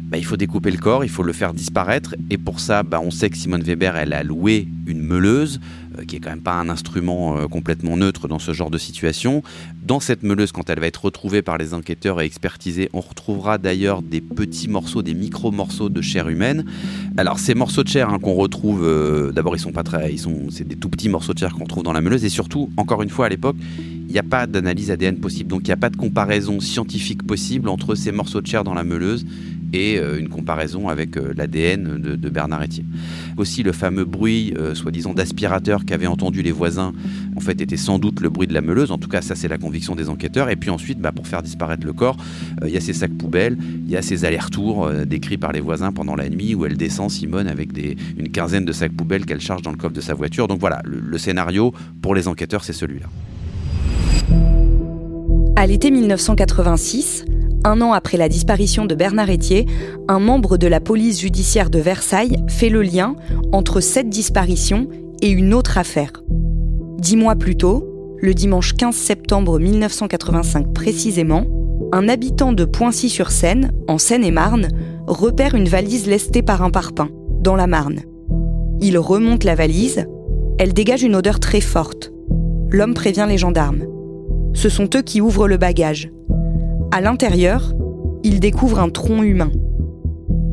bah, 0.05 0.17
il 0.17 0.23
faut 0.23 0.37
découper 0.37 0.71
le 0.71 0.77
corps, 0.77 1.03
il 1.03 1.09
faut 1.09 1.21
le 1.21 1.33
faire 1.33 1.53
disparaître. 1.53 2.15
Et 2.29 2.37
pour 2.37 2.61
ça, 2.61 2.83
bah, 2.83 3.01
on 3.03 3.11
sait 3.11 3.29
que 3.29 3.35
Simone 3.35 3.61
Weber, 3.61 3.97
elle 3.97 4.13
a 4.13 4.23
loué 4.23 4.69
une 4.87 5.01
meuleuse, 5.01 5.59
qui 6.07 6.15
est 6.15 6.19
quand 6.19 6.29
même 6.29 6.41
pas 6.41 6.53
un 6.53 6.69
instrument 6.69 7.37
euh, 7.37 7.47
complètement 7.47 7.97
neutre 7.97 8.27
dans 8.27 8.39
ce 8.39 8.53
genre 8.53 8.69
de 8.69 8.77
situation. 8.77 9.43
Dans 9.85 9.99
cette 9.99 10.23
meuleuse, 10.23 10.51
quand 10.51 10.69
elle 10.69 10.79
va 10.79 10.87
être 10.87 11.05
retrouvée 11.05 11.41
par 11.41 11.57
les 11.57 11.73
enquêteurs 11.73 12.21
et 12.21 12.25
expertisée, 12.25 12.89
on 12.93 13.01
retrouvera 13.01 13.57
d'ailleurs 13.57 14.01
des 14.01 14.21
petits 14.21 14.67
morceaux, 14.67 15.01
des 15.01 15.13
micro-morceaux 15.13 15.89
de 15.89 16.01
chair 16.01 16.29
humaine. 16.29 16.65
Alors 17.17 17.39
ces 17.39 17.55
morceaux 17.55 17.83
de 17.83 17.89
chair 17.89 18.09
hein, 18.09 18.19
qu'on 18.19 18.33
retrouve, 18.33 18.83
euh, 18.83 19.31
d'abord 19.31 19.55
ils 19.55 19.59
sont 19.59 19.71
pas 19.71 19.83
très, 19.83 20.11
ils 20.13 20.19
sont, 20.19 20.49
c'est 20.49 20.67
des 20.67 20.75
tout 20.75 20.89
petits 20.89 21.09
morceaux 21.09 21.33
de 21.33 21.39
chair 21.39 21.53
qu'on 21.53 21.65
trouve 21.65 21.83
dans 21.83 21.93
la 21.93 22.01
meuleuse, 22.01 22.25
et 22.25 22.29
surtout, 22.29 22.69
encore 22.77 23.01
une 23.01 23.09
fois 23.09 23.27
à 23.27 23.29
l'époque, 23.29 23.55
il 24.07 24.11
n'y 24.11 24.19
a 24.19 24.23
pas 24.23 24.47
d'analyse 24.47 24.91
ADN 24.91 25.17
possible, 25.17 25.49
donc 25.49 25.61
il 25.63 25.67
n'y 25.67 25.73
a 25.73 25.77
pas 25.77 25.89
de 25.89 25.97
comparaison 25.97 26.59
scientifique 26.59 27.23
possible 27.23 27.69
entre 27.69 27.95
ces 27.95 28.11
morceaux 28.11 28.41
de 28.41 28.47
chair 28.47 28.63
dans 28.63 28.73
la 28.73 28.83
meuleuse 28.83 29.25
et 29.73 29.97
euh, 29.97 30.19
une 30.19 30.29
comparaison 30.29 30.87
avec 30.87 31.17
euh, 31.17 31.33
l'ADN 31.35 31.97
de, 31.97 32.29
Bernard 32.29 32.63
Etier. 32.63 32.85
Aussi, 33.37 33.63
le 33.63 33.71
fameux 33.71 34.05
bruit, 34.05 34.53
euh, 34.57 34.75
soi-disant 34.75 35.13
d'aspirateur 35.13 35.85
qu'avaient 35.85 36.07
entendu 36.07 36.41
les 36.41 36.51
voisins, 36.51 36.93
en 37.35 37.39
fait, 37.39 37.59
était 37.59 37.77
sans 37.77 37.99
doute 37.99 38.21
le 38.21 38.29
bruit 38.29 38.47
de 38.47 38.53
la 38.53 38.61
meuleuse. 38.61 38.91
En 38.91 38.97
tout 38.97 39.09
cas, 39.09 39.21
ça, 39.21 39.35
c'est 39.35 39.47
la 39.47 39.57
conviction 39.57 39.95
des 39.95 40.09
enquêteurs. 40.09 40.49
Et 40.49 40.55
puis 40.55 40.69
ensuite, 40.69 40.99
bah, 40.99 41.11
pour 41.11 41.27
faire 41.27 41.41
disparaître 41.41 41.85
le 41.85 41.93
corps, 41.93 42.17
il 42.63 42.69
y 42.69 42.77
a 42.77 42.81
ces 42.81 42.93
sacs 42.93 43.13
poubelles, 43.17 43.57
il 43.85 43.91
y 43.91 43.97
a 43.97 44.01
ces 44.01 44.25
allers-retours 44.25 44.89
décrits 45.05 45.37
par 45.37 45.51
les 45.51 45.59
voisins 45.59 45.91
pendant 45.91 46.15
la 46.15 46.29
nuit 46.29 46.55
où 46.55 46.65
elle 46.65 46.77
descend, 46.77 47.09
Simone, 47.09 47.47
avec 47.47 47.69
une 48.17 48.29
quinzaine 48.29 48.65
de 48.65 48.71
sacs 48.71 48.93
poubelles 48.93 49.25
qu'elle 49.25 49.41
charge 49.41 49.63
dans 49.63 49.71
le 49.71 49.77
coffre 49.77 49.93
de 49.93 50.01
sa 50.01 50.13
voiture. 50.13 50.47
Donc 50.47 50.59
voilà, 50.59 50.81
le, 50.85 50.99
le 50.99 51.17
scénario 51.17 51.73
pour 52.01 52.15
les 52.15 52.27
enquêteurs, 52.27 52.63
c'est 52.63 52.73
celui-là. 52.73 53.07
À 55.55 55.67
l'été 55.67 55.91
1986, 55.91 57.25
un 57.63 57.81
an 57.81 57.93
après 57.93 58.17
la 58.17 58.29
disparition 58.29 58.85
de 58.85 58.95
Bernard 58.95 59.29
Etier, 59.29 59.65
un 60.07 60.19
membre 60.19 60.57
de 60.57 60.67
la 60.67 60.79
police 60.79 61.21
judiciaire 61.21 61.69
de 61.69 61.79
Versailles 61.79 62.37
fait 62.47 62.69
le 62.69 62.81
lien 62.81 63.15
entre 63.51 63.79
cette 63.79 64.09
disparition 64.09 64.87
et 65.21 65.29
une 65.29 65.53
autre 65.53 65.77
affaire. 65.77 66.11
Dix 66.99 67.15
mois 67.15 67.35
plus 67.35 67.55
tôt, 67.55 67.89
le 68.21 68.33
dimanche 68.33 68.73
15 68.73 68.95
septembre 68.95 69.59
1985 69.59 70.73
précisément, 70.73 71.45
un 71.91 72.07
habitant 72.07 72.53
de 72.53 72.65
Poincy-sur-Seine, 72.65 73.71
en 73.87 73.97
Seine-et-Marne, 73.97 74.67
repère 75.07 75.55
une 75.55 75.67
valise 75.67 76.07
lestée 76.07 76.41
par 76.41 76.61
un 76.61 76.69
parpaing, 76.69 77.09
dans 77.41 77.55
la 77.55 77.67
Marne. 77.67 78.01
Il 78.81 78.97
remonte 78.97 79.43
la 79.43 79.55
valise. 79.55 80.05
Elle 80.57 80.73
dégage 80.73 81.03
une 81.03 81.15
odeur 81.15 81.39
très 81.39 81.61
forte. 81.61 82.11
L'homme 82.69 82.93
prévient 82.93 83.25
les 83.27 83.37
gendarmes. 83.37 83.85
Ce 84.53 84.69
sont 84.69 84.89
eux 84.95 85.01
qui 85.01 85.21
ouvrent 85.21 85.47
le 85.47 85.57
bagage. 85.57 86.09
À 86.95 87.01
l'intérieur, 87.01 87.73
il 88.23 88.39
découvre 88.39 88.77
un 88.77 88.89
tronc 88.89 89.23
humain. 89.23 89.49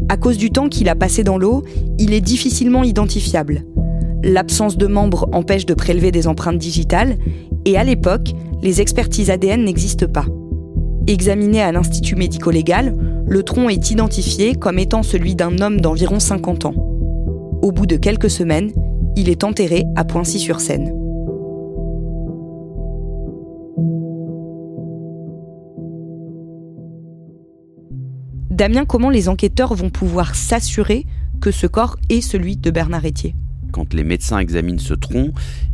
À 0.08 0.16
cause 0.16 0.38
du 0.38 0.50
temps 0.50 0.70
qu'il 0.70 0.88
a 0.88 0.94
passé 0.94 1.22
dans 1.22 1.36
l'eau, 1.36 1.64
il 1.98 2.14
est 2.14 2.22
difficilement 2.22 2.82
identifiable. 2.82 3.66
L'absence 4.24 4.78
de 4.78 4.86
membres 4.86 5.28
empêche 5.32 5.66
de 5.66 5.74
prélever 5.74 6.12
des 6.12 6.26
empreintes 6.26 6.56
digitales 6.56 7.18
et 7.66 7.76
à 7.76 7.84
l'époque, 7.84 8.30
les 8.62 8.80
expertises 8.80 9.28
ADN 9.28 9.64
n'existent 9.64 10.08
pas. 10.08 10.24
Examiné 11.06 11.60
à 11.60 11.72
l'Institut 11.72 12.16
médico-légal, 12.16 12.96
le 13.26 13.42
tronc 13.42 13.68
est 13.68 13.90
identifié 13.90 14.54
comme 14.54 14.78
étant 14.78 15.02
celui 15.02 15.34
d'un 15.34 15.58
homme 15.58 15.82
d'environ 15.82 16.20
50 16.20 16.64
ans. 16.64 16.74
Au 17.60 17.70
bout 17.70 17.84
de 17.84 17.96
quelques 17.96 18.30
semaines, 18.30 18.72
il 19.14 19.28
est 19.28 19.44
enterré 19.44 19.84
à 19.94 20.04
Poincy-sur-Seine. 20.04 20.99
Damien, 28.60 28.84
comment 28.84 29.08
les 29.08 29.30
enquêteurs 29.30 29.72
vont 29.72 29.88
pouvoir 29.88 30.34
s'assurer 30.34 31.06
que 31.40 31.50
ce 31.50 31.66
corps 31.66 31.96
est 32.10 32.20
celui 32.20 32.58
de 32.58 32.70
Bernard 32.70 33.06
Etier? 33.06 33.34
Quand 33.72 33.94
les 33.94 34.04
médecins 34.04 34.38
examinent 34.38 34.78
ce 34.78 34.92
tronc, 34.92 35.32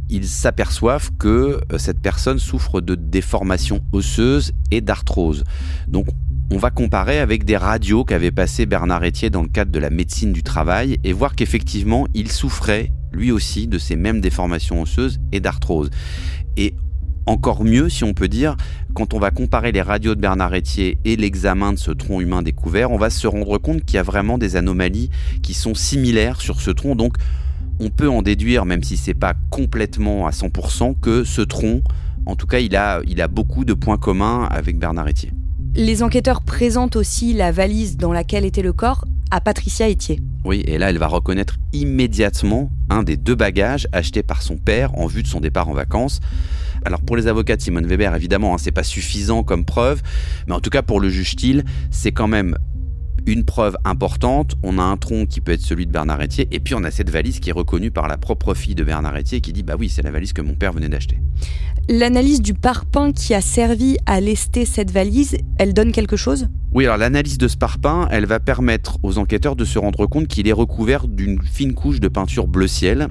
ils 0.09 0.29
s'aperçoivent 0.29 1.11
que 1.19 1.59
euh, 1.73 1.79
cette 1.79 1.99
personne 1.99 2.39
souffre 2.39 2.81
de 2.81 2.95
déformations 2.95 3.81
osseuses 3.91 4.53
et 4.71 4.83
d'arthrose. 4.83 5.43
Donc 5.89 6.07
on 6.53 6.59
va 6.59 6.71
comparer 6.71 7.19
avec 7.19 7.45
des 7.45 7.57
radios 7.57 8.05
qu'avait 8.05 8.31
passé 8.31 8.67
Bernard 8.67 9.03
Etier 9.03 9.31
dans 9.31 9.43
le 9.43 9.49
cadre 9.49 9.73
de 9.73 9.81
la 9.81 9.91
médecine 9.91 10.33
du 10.33 10.45
travail 10.45 10.99
et 11.03 11.13
voir 11.13 11.35
qu'effectivement 11.35 12.07
il 12.15 12.31
souffrait 12.31 12.93
lui 13.11 13.33
aussi 13.33 13.67
de 13.67 13.79
ces 13.79 13.97
mêmes 13.97 14.21
déformations 14.21 14.83
osseuses 14.83 15.19
et 15.33 15.41
d'arthrose. 15.41 15.91
Encore 17.27 17.65
mieux, 17.65 17.89
si 17.89 18.05
on 18.05 18.15
peut 18.15 18.29
dire, 18.29 18.57
quand 18.95 19.13
on 19.13 19.19
va 19.19 19.31
comparer 19.31 19.73
les 19.73 19.83
radios 19.83 20.15
de 20.15 20.21
Bernard 20.21 20.55
Etier 20.55 20.99
et 21.05 21.17
l'examen 21.17 21.73
de 21.73 21.79
ce 21.79 21.91
tronc 21.91 22.21
humain 22.21 22.43
découvert, 22.43 22.93
on 22.93 22.99
va 22.99 23.11
se 23.11 23.27
rendre 23.27 23.59
compte 23.59 23.85
qu'il 23.85 23.97
y 23.97 23.99
a 23.99 24.03
vraiment 24.03 24.39
des 24.39 24.57
anomalies 24.57 25.11
qui 25.43 25.55
sont 25.55 25.75
similaires 25.75 26.41
sur 26.41 26.61
ce 26.61 26.71
tronc. 26.71 26.95
Donc, 26.95 27.17
on 27.81 27.91
peut 27.91 28.09
en 28.09 28.23
déduire, 28.23 28.65
même 28.65 28.83
si 28.83 28.97
c'est 28.97 29.15
pas 29.15 29.35
complètement 29.51 30.27
à 30.27 30.31
100%, 30.31 30.95
que 31.01 31.25
ce 31.25 31.43
tronc, 31.43 31.83
en 32.25 32.37
tout 32.37 32.47
cas, 32.47 32.61
il 32.61 32.75
a, 32.77 33.29
beaucoup 33.29 33.65
de 33.65 33.75
points 33.75 33.99
communs 33.99 34.45
avec 34.51 34.79
Bernard 34.79 35.09
Etier. 35.09 35.31
Les 35.75 36.03
enquêteurs 36.03 36.43
présentent 36.43 36.97
aussi 36.97 37.35
la 37.35 37.53
valise 37.53 37.99
dans 37.99 38.13
laquelle 38.13 38.47
était 38.47 38.63
le 38.63 38.73
corps 38.73 39.05
à 39.31 39.41
Patricia 39.41 39.89
Etier. 39.89 40.21
Oui, 40.45 40.63
et 40.67 40.79
là, 40.79 40.91
elle 40.91 40.99
va 40.99 41.09
reconnaître 41.09 41.57
immédiatement 41.73 42.71
un 42.89 43.03
des 43.03 43.17
deux 43.17 43.35
bagages 43.35 43.89
achetés 43.93 44.23
par 44.23 44.43
son 44.43 44.57
père 44.57 44.97
en 44.99 45.07
vue 45.07 45.23
de 45.23 45.29
son 45.29 45.41
départ 45.41 45.69
en 45.69 45.75
vacances. 45.75 46.21
Alors 46.85 47.01
pour 47.01 47.17
les 47.17 47.27
avocats 47.27 47.57
de 47.57 47.63
Simone 47.63 47.87
Weber, 47.87 48.15
évidemment, 48.15 48.55
hein, 48.55 48.59
c'est 48.59 48.71
pas 48.71 48.85
suffisant 48.85 49.43
comme 49.43 49.65
preuve, 49.65 50.03
mais 50.47 50.55
en 50.55 50.61
tout 50.61 50.71
cas 50.71 50.83
pour 50.83 51.01
le 51.01 51.09
juge 51.09 51.35
Thiel, 51.35 51.65
c'est 51.91 52.13
quand 52.13 52.29
même 52.29 52.57
une 53.27 53.45
preuve 53.45 53.77
importante. 53.85 54.55
On 54.63 54.79
a 54.79 54.83
un 54.83 54.97
tronc 54.97 55.27
qui 55.27 55.41
peut 55.41 55.53
être 55.53 55.61
celui 55.61 55.87
de 55.87 55.93
Bernard 55.93 56.23
Etier, 56.23 56.49
et 56.53 56.61
puis 56.61 56.75
on 56.75 56.85
a 56.85 56.91
cette 56.91 57.11
valise 57.11 57.41
qui 57.41 57.51
est 57.51 57.53
reconnue 57.53 57.91
par 57.91 58.09
la 58.09 58.17
propre 58.17 58.55
fille 58.55 58.75
de 58.75 58.85
Bernard 58.85 59.17
Etier 59.17 59.41
qui 59.41 59.53
dit 59.53 59.63
Bah 59.63 59.75
oui, 59.79 59.89
c'est 59.89 60.03
la 60.03 60.11
valise 60.11 60.33
que 60.33 60.43
mon 60.43 60.55
père 60.55 60.73
venait 60.73 60.89
d'acheter. 60.89 61.19
L'analyse 61.89 62.41
du 62.41 62.55
parpaing 62.55 63.13
qui 63.13 63.35
a 63.35 63.41
servi 63.41 63.97
à 64.07 64.21
lester 64.21 64.65
cette 64.65 64.91
valise, 64.91 65.37
elle 65.59 65.75
donne 65.75 65.93
quelque 65.93 66.17
chose? 66.17 66.49
Oui, 66.73 66.85
alors 66.85 66.97
l'analyse 66.97 67.39
de 67.39 67.49
ce 67.49 67.57
parpaing, 67.57 68.09
elle 68.11 68.27
va 68.27 68.41
permettre 68.41 68.99
aux 69.03 69.19
enquêteurs 69.19 69.57
de 69.57 69.65
se 69.65 69.79
rendre 69.79 70.07
compte 70.07 70.27
qu'il 70.27 70.49
est 70.49 70.53
recouvert 70.53 71.07
d'une 71.07 71.41
fine 71.43 71.75
couche 71.75 72.01
de 72.01 72.09
peinture 72.09 72.47
bleu 72.47 72.67
ciel. 72.67 73.09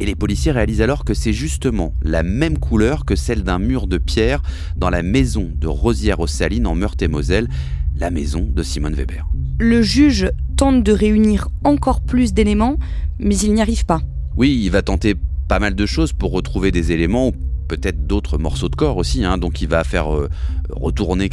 Et 0.00 0.06
les 0.06 0.14
policiers 0.14 0.52
réalisent 0.52 0.82
alors 0.82 1.04
que 1.04 1.14
c'est 1.14 1.32
justement 1.32 1.94
la 2.02 2.22
même 2.22 2.58
couleur 2.58 3.04
que 3.04 3.16
celle 3.16 3.42
d'un 3.42 3.58
mur 3.58 3.86
de 3.86 3.96
pierre 3.96 4.42
dans 4.76 4.90
la 4.90 5.02
maison 5.02 5.50
de 5.58 5.66
Rosière 5.66 6.20
aux 6.20 6.26
Salines 6.26 6.66
en 6.66 6.74
Meurthe-et-Moselle 6.74 7.48
la 7.98 8.10
maison 8.10 8.48
de 8.50 8.62
Simone 8.62 8.94
Weber. 8.94 9.26
Le 9.58 9.82
juge 9.82 10.30
tente 10.56 10.82
de 10.84 10.92
réunir 10.92 11.48
encore 11.64 12.00
plus 12.00 12.32
d'éléments, 12.32 12.76
mais 13.18 13.36
il 13.36 13.54
n'y 13.54 13.60
arrive 13.60 13.84
pas. 13.84 14.00
Oui, 14.36 14.60
il 14.62 14.70
va 14.70 14.82
tenter 14.82 15.14
pas 15.48 15.58
mal 15.58 15.74
de 15.74 15.86
choses 15.86 16.12
pour 16.12 16.30
retrouver 16.30 16.70
des 16.70 16.92
éléments 16.92 17.32
peut-être 17.68 18.06
d'autres 18.06 18.38
morceaux 18.38 18.68
de 18.68 18.74
corps 18.74 18.96
aussi. 18.96 19.24
Hein. 19.24 19.38
Donc 19.38 19.60
il 19.60 19.68
va 19.68 19.84
faire 19.84 20.12
euh, 20.12 20.28
retourner 20.70 21.30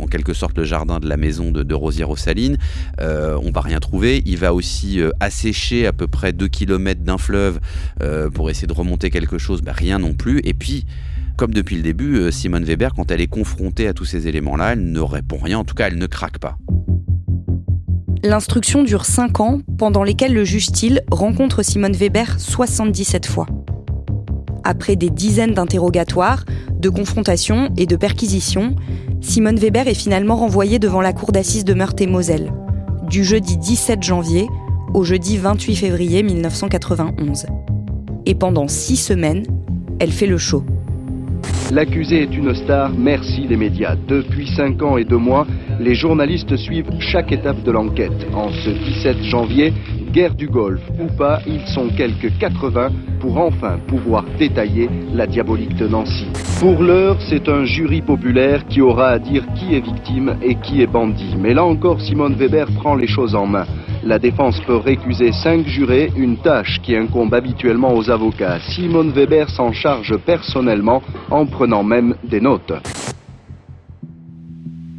en 0.00 0.06
quelque 0.06 0.34
sorte 0.34 0.56
le 0.58 0.64
jardin 0.64 1.00
de 1.00 1.08
la 1.08 1.16
maison 1.16 1.50
de, 1.50 1.74
Rosière 1.74 2.10
aux 2.10 2.16
Salines. 2.16 2.58
Euh, 3.00 3.38
on 3.42 3.50
va 3.50 3.62
rien 3.62 3.80
trouver. 3.80 4.22
Il 4.26 4.36
va 4.36 4.52
aussi 4.52 5.00
euh, 5.00 5.10
assécher 5.18 5.86
à 5.86 5.92
peu 5.92 6.06
près 6.06 6.32
2 6.32 6.46
km 6.48 7.00
d'un 7.02 7.18
fleuve 7.18 7.58
pour 8.34 8.50
essayer 8.50 8.66
de 8.66 8.72
remonter 8.72 9.08
quelque 9.10 9.38
chose. 9.38 9.62
Ben, 9.62 9.72
rien 9.72 9.98
non 9.98 10.12
plus. 10.12 10.40
Et 10.44 10.52
puis 10.52 10.84
comme 11.40 11.54
depuis 11.54 11.76
le 11.76 11.82
début, 11.82 12.18
euh, 12.18 12.30
Simone 12.30 12.64
Weber, 12.64 12.92
quand 12.94 13.10
elle 13.10 13.22
est 13.22 13.26
confrontée 13.26 13.88
à 13.88 13.94
tous 13.94 14.04
ces 14.04 14.28
éléments-là, 14.28 14.74
elle 14.74 14.92
ne 14.92 15.00
répond 15.00 15.38
rien, 15.38 15.60
en 15.60 15.64
tout 15.64 15.74
cas 15.74 15.86
elle 15.86 15.96
ne 15.96 16.04
craque 16.04 16.38
pas. 16.38 16.58
L'instruction 18.22 18.82
dure 18.82 19.06
5 19.06 19.40
ans, 19.40 19.60
pendant 19.78 20.02
lesquels 20.02 20.34
le 20.34 20.44
juge 20.44 20.70
Thiel 20.70 21.00
rencontre 21.10 21.62
Simone 21.62 21.94
Weber 21.94 22.38
77 22.38 23.24
fois. 23.24 23.46
Après 24.64 24.96
des 24.96 25.08
dizaines 25.08 25.54
d'interrogatoires, 25.54 26.44
de 26.78 26.90
confrontations 26.90 27.72
et 27.78 27.86
de 27.86 27.96
perquisitions, 27.96 28.76
Simone 29.22 29.56
Weber 29.56 29.88
est 29.88 29.94
finalement 29.94 30.36
renvoyée 30.36 30.78
devant 30.78 31.00
la 31.00 31.14
cour 31.14 31.32
d'assises 31.32 31.64
de 31.64 31.72
Meurthe-et-Moselle, 31.72 32.52
du 33.08 33.24
jeudi 33.24 33.56
17 33.56 34.02
janvier 34.02 34.46
au 34.92 35.04
jeudi 35.04 35.38
28 35.38 35.74
février 35.74 36.22
1991. 36.22 37.46
Et 38.26 38.34
pendant 38.34 38.68
six 38.68 38.98
semaines, 38.98 39.46
elle 40.00 40.12
fait 40.12 40.26
le 40.26 40.36
show. 40.36 40.64
L'accusé 41.72 42.22
est 42.22 42.36
une 42.36 42.52
star, 42.52 42.90
merci 42.90 43.46
les 43.48 43.56
médias. 43.56 43.94
Depuis 44.08 44.48
cinq 44.48 44.82
ans 44.82 44.96
et 44.96 45.04
deux 45.04 45.18
mois, 45.18 45.46
les 45.78 45.94
journalistes 45.94 46.56
suivent 46.56 46.90
chaque 46.98 47.30
étape 47.30 47.62
de 47.62 47.70
l'enquête. 47.70 48.26
En 48.34 48.50
ce 48.50 48.70
17 48.70 49.22
janvier, 49.22 49.72
guerre 50.12 50.34
du 50.34 50.48
Golfe 50.48 50.82
ou 51.00 51.06
pas, 51.16 51.38
ils 51.46 51.64
sont 51.68 51.88
quelques 51.96 52.36
80 52.38 52.88
pour 53.20 53.38
enfin 53.38 53.78
pouvoir 53.86 54.24
détailler 54.36 54.90
la 55.14 55.28
diabolique 55.28 55.76
de 55.76 55.86
Nancy. 55.86 56.26
Pour 56.58 56.82
l'heure, 56.82 57.16
c'est 57.28 57.48
un 57.48 57.64
jury 57.64 58.02
populaire 58.02 58.66
qui 58.66 58.80
aura 58.80 59.10
à 59.10 59.18
dire 59.20 59.44
qui 59.54 59.76
est 59.76 59.80
victime 59.80 60.36
et 60.42 60.56
qui 60.56 60.82
est 60.82 60.88
bandit. 60.88 61.36
Mais 61.38 61.54
là 61.54 61.64
encore, 61.64 62.00
Simone 62.00 62.34
Weber 62.34 62.66
prend 62.72 62.96
les 62.96 63.06
choses 63.06 63.36
en 63.36 63.46
main. 63.46 63.66
La 64.02 64.18
défense 64.18 64.58
peut 64.66 64.76
récuser 64.76 65.30
cinq 65.30 65.66
jurés, 65.66 66.10
une 66.16 66.38
tâche 66.38 66.80
qui 66.82 66.96
incombe 66.96 67.34
habituellement 67.34 67.94
aux 67.94 68.08
avocats. 68.08 68.58
Simone 68.74 69.12
Weber 69.12 69.50
s'en 69.50 69.72
charge 69.72 70.16
personnellement 70.24 71.02
en 71.30 71.44
prenant 71.44 71.82
même 71.82 72.14
des 72.24 72.40
notes. 72.40 72.72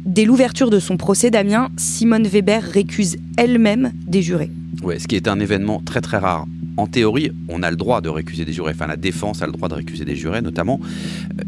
Dès 0.06 0.24
l'ouverture 0.24 0.70
de 0.70 0.78
son 0.78 0.96
procès, 0.96 1.30
Damien, 1.30 1.70
Simone 1.76 2.28
Weber 2.28 2.62
récuse 2.62 3.16
elle-même 3.36 3.90
des 4.06 4.22
jurés. 4.22 4.50
Ouais, 4.84 5.00
ce 5.00 5.08
qui 5.08 5.16
est 5.16 5.26
un 5.26 5.40
événement 5.40 5.82
très 5.84 6.00
très 6.00 6.18
rare. 6.18 6.46
En 6.76 6.86
théorie, 6.86 7.32
on 7.48 7.62
a 7.64 7.70
le 7.70 7.76
droit 7.76 8.00
de 8.00 8.08
récuser 8.08 8.44
des 8.44 8.52
jurés, 8.52 8.72
enfin 8.74 8.86
la 8.86 8.96
défense 8.96 9.42
a 9.42 9.46
le 9.46 9.52
droit 9.52 9.68
de 9.68 9.74
récuser 9.74 10.04
des 10.04 10.16
jurés 10.16 10.42
notamment, 10.42 10.80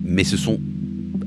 mais 0.02 0.24
ce 0.24 0.36
sont 0.36 0.58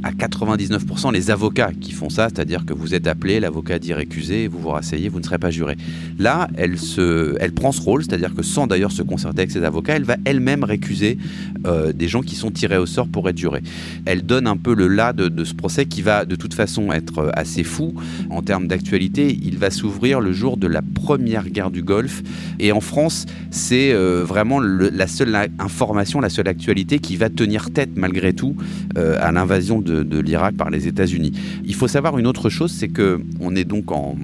à 0.07 0.11
99% 0.11 1.11
les 1.11 1.31
avocats 1.31 1.71
qui 1.79 1.91
font 1.91 2.09
ça, 2.09 2.29
c'est-à-dire 2.29 2.65
que 2.65 2.73
vous 2.73 2.95
êtes 2.95 3.07
appelé, 3.07 3.41
l'avocat 3.41 3.77
dit 3.77 3.93
récuser, 3.93 4.47
vous 4.47 4.59
vous 4.59 4.69
rasseyez, 4.69 5.09
vous 5.09 5.19
ne 5.19 5.23
serez 5.25 5.37
pas 5.37 5.51
juré. 5.51 5.75
Là, 6.17 6.47
elle, 6.55 6.79
se, 6.79 7.35
elle 7.41 7.51
prend 7.51 7.73
ce 7.73 7.81
rôle, 7.81 8.03
c'est-à-dire 8.03 8.33
que 8.33 8.41
sans 8.41 8.67
d'ailleurs 8.67 8.93
se 8.93 9.01
concerter 9.01 9.39
avec 9.39 9.51
ses 9.51 9.63
avocats, 9.63 9.95
elle 9.97 10.05
va 10.05 10.15
elle-même 10.23 10.63
récuser 10.63 11.17
euh, 11.65 11.91
des 11.91 12.07
gens 12.07 12.21
qui 12.21 12.35
sont 12.35 12.51
tirés 12.51 12.77
au 12.77 12.85
sort 12.85 13.07
pour 13.09 13.27
être 13.27 13.37
jurés. 13.37 13.61
Elle 14.05 14.25
donne 14.25 14.47
un 14.47 14.55
peu 14.55 14.73
le 14.73 14.87
là 14.87 15.11
de, 15.11 15.43
ce 15.43 15.53
procès 15.53 15.85
qui 15.85 16.01
va 16.01 16.23
de 16.23 16.35
toute 16.35 16.53
façon 16.53 16.93
être 16.93 17.19
euh, 17.19 17.29
assez 17.33 17.63
fou 17.63 17.93
en 18.29 18.41
termes 18.41 18.67
d'actualité. 18.67 19.37
Il 19.43 19.57
va 19.57 19.71
s'ouvrir 19.71 20.21
le 20.21 20.31
jour 20.31 20.55
de 20.55 20.67
la 20.67 20.81
première 20.81 21.49
guerre 21.49 21.69
du 21.69 21.83
Golfe 21.83 22.23
et 22.59 22.71
en 22.71 22.81
France, 22.81 23.25
c'est 23.51 23.91
euh, 23.91 24.23
vraiment 24.23 24.61
la 24.61 25.07
seule 25.07 25.35
information, 25.59 26.21
la 26.21 26.29
seule 26.29 26.47
actualité 26.47 26.99
qui 26.99 27.17
va 27.17 27.29
tenir 27.29 27.71
tête 27.71 27.91
malgré 27.95 28.33
tout 28.33 28.55
à 28.95 29.31
l'invasion 29.31 29.79
de, 29.79 29.96
l'Irak 30.01 30.55
par 30.55 30.69
les 30.69 30.87
États-Unis. 30.87 31.33
Il 31.65 31.75
faut 31.75 31.87
savoir 31.87 32.17
une 32.17 32.27
autre 32.27 32.49
chose, 32.49 32.71
c'est 32.71 32.89
que 32.89 33.19
on 33.39 33.55
est 33.55 33.63
donc 33.63 33.91
en, 33.91 34.15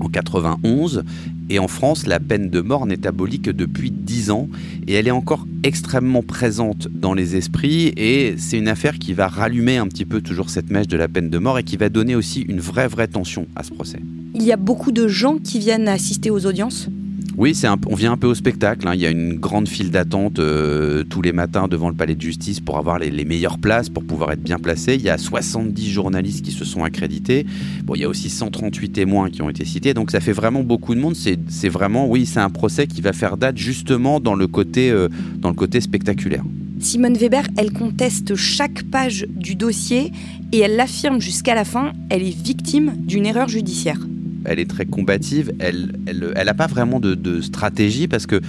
en 0.00 0.08
91 0.08 1.04
et 1.50 1.58
en 1.58 1.68
France, 1.68 2.06
la 2.06 2.20
peine 2.20 2.48
de 2.48 2.60
mort 2.60 2.86
n'est 2.86 3.06
abolie 3.06 3.40
que 3.40 3.50
depuis 3.50 3.90
10 3.90 4.30
ans 4.30 4.48
et 4.86 4.94
elle 4.94 5.06
est 5.06 5.12
encore 5.12 5.46
extrêmement 5.62 6.22
présente 6.22 6.88
dans 6.88 7.12
les 7.12 7.36
esprits 7.36 7.92
et 7.96 8.34
c'est 8.38 8.58
une 8.58 8.68
affaire 8.68 8.98
qui 8.98 9.12
va 9.12 9.28
rallumer 9.28 9.76
un 9.76 9.86
petit 9.86 10.06
peu 10.06 10.20
toujours 10.20 10.48
cette 10.48 10.70
mèche 10.70 10.88
de 10.88 10.96
la 10.96 11.08
peine 11.08 11.28
de 11.28 11.38
mort 11.38 11.58
et 11.58 11.62
qui 11.62 11.76
va 11.76 11.90
donner 11.90 12.14
aussi 12.14 12.40
une 12.42 12.60
vraie 12.60 12.88
vraie 12.88 13.08
tension 13.08 13.46
à 13.56 13.62
ce 13.62 13.72
procès. 13.72 14.00
Il 14.34 14.42
y 14.42 14.52
a 14.52 14.56
beaucoup 14.56 14.90
de 14.90 15.06
gens 15.06 15.36
qui 15.36 15.58
viennent 15.58 15.88
assister 15.88 16.30
aux 16.30 16.46
audiences? 16.46 16.88
Oui, 17.36 17.54
c'est 17.54 17.66
on 17.68 17.94
vient 17.96 18.12
un 18.12 18.16
peu 18.16 18.28
au 18.28 18.34
spectacle. 18.34 18.86
Hein. 18.86 18.92
Il 18.94 19.00
y 19.00 19.06
a 19.06 19.10
une 19.10 19.34
grande 19.34 19.68
file 19.68 19.90
d'attente 19.90 20.38
euh, 20.38 21.02
tous 21.02 21.20
les 21.20 21.32
matins 21.32 21.66
devant 21.66 21.88
le 21.88 21.94
palais 21.94 22.14
de 22.14 22.20
justice 22.20 22.60
pour 22.60 22.78
avoir 22.78 23.00
les, 23.00 23.24
meilleures 23.24 23.58
places, 23.58 23.88
pour 23.88 24.04
pouvoir 24.04 24.30
être 24.32 24.42
bien 24.42 24.58
placé. 24.58 24.94
Il 24.94 25.02
y 25.02 25.10
a 25.10 25.18
70 25.18 25.90
journalistes 25.90 26.44
qui 26.44 26.52
se 26.52 26.64
sont 26.64 26.84
accrédités. 26.84 27.44
Bon, 27.82 27.96
il 27.96 28.02
y 28.02 28.04
a 28.04 28.08
aussi 28.08 28.30
138 28.30 28.90
témoins 28.90 29.30
qui 29.30 29.42
ont 29.42 29.50
été 29.50 29.64
cités. 29.64 29.94
Donc 29.94 30.12
ça 30.12 30.20
fait 30.20 30.32
vraiment 30.32 30.62
beaucoup 30.62 30.94
de 30.94 31.00
monde. 31.00 31.16
C'est 31.16 31.68
vraiment, 31.68 32.08
oui, 32.08 32.24
c'est 32.24 32.40
un 32.40 32.50
procès 32.50 32.86
qui 32.86 33.00
va 33.00 33.12
faire 33.12 33.36
date 33.36 33.56
justement 33.56 34.20
dans 34.20 34.36
le 34.36 34.46
côté, 34.46 34.90
euh, 34.90 35.08
dans 35.36 35.48
le 35.48 35.56
côté 35.56 35.80
spectaculaire. 35.80 36.44
Simone 36.78 37.16
Weber, 37.16 37.48
elle 37.56 37.72
conteste 37.72 38.36
chaque 38.36 38.84
page 38.84 39.26
du 39.28 39.56
dossier 39.56 40.12
et 40.52 40.58
elle 40.60 40.76
l'affirme 40.76 41.20
jusqu'à 41.20 41.54
la 41.54 41.64
fin, 41.64 41.92
elle 42.10 42.22
est 42.22 42.36
victime 42.36 42.94
d'une 42.96 43.26
erreur 43.26 43.48
judiciaire 43.48 43.98
elle 44.44 44.58
est 44.58 44.68
très 44.68 44.86
combative, 44.86 45.52
elle 45.58 45.92
n'a 46.06 46.26
elle, 46.36 46.54
pas 46.56 46.66
vraiment 46.66 47.00
de, 47.00 47.40
stratégie 47.40 48.08
parce 48.08 48.26
que 48.26 48.40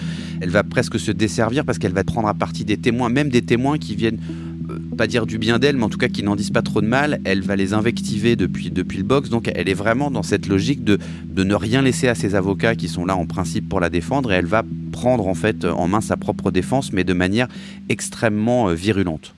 elle 0.41 0.49
va 0.49 0.63
presque 0.63 0.99
se 0.99 1.11
desservir 1.11 1.65
parce 1.65 1.79
qu'elle 1.79 1.93
va 1.93 2.03
prendre 2.03 2.27
à 2.27 2.33
partie 2.33 2.65
des 2.65 2.77
témoins, 2.77 3.09
même 3.09 3.29
des 3.29 3.41
témoins 3.41 3.77
qui 3.77 3.95
viennent 3.95 4.19
euh, 4.69 4.79
pas 4.97 5.07
dire 5.07 5.25
du 5.25 5.37
bien 5.37 5.59
d'elle, 5.59 5.77
mais 5.77 5.83
en 5.83 5.89
tout 5.89 5.97
cas 5.97 6.07
qui 6.07 6.23
n'en 6.23 6.35
disent 6.35 6.51
pas 6.51 6.61
trop 6.61 6.81
de 6.81 6.87
mal, 6.87 7.19
elle 7.25 7.41
va 7.41 7.55
les 7.55 7.73
invectiver 7.73 8.35
depuis, 8.35 8.71
depuis 8.71 8.97
le 8.97 9.03
box, 9.03 9.29
donc 9.29 9.51
elle 9.53 9.69
est 9.69 9.75
vraiment 9.75 10.11
dans 10.11 10.23
cette 10.23 10.47
logique 10.47 10.83
de, 10.83 10.97
de 11.27 11.43
ne 11.43 11.55
rien 11.55 11.81
laisser 11.81 12.07
à 12.07 12.15
ses 12.15 12.35
avocats 12.35 12.75
qui 12.75 12.87
sont 12.87 13.05
là 13.05 13.15
en 13.15 13.25
principe 13.25 13.67
pour 13.67 13.79
la 13.79 13.89
défendre, 13.89 14.31
et 14.31 14.35
elle 14.35 14.45
va 14.45 14.63
prendre 14.91 15.27
en 15.27 15.33
fait 15.33 15.65
en 15.65 15.87
main 15.87 16.01
sa 16.01 16.17
propre 16.17 16.51
défense, 16.51 16.93
mais 16.93 17.03
de 17.03 17.13
manière 17.13 17.47
extrêmement 17.89 18.69
euh, 18.69 18.73
virulente. 18.73 19.35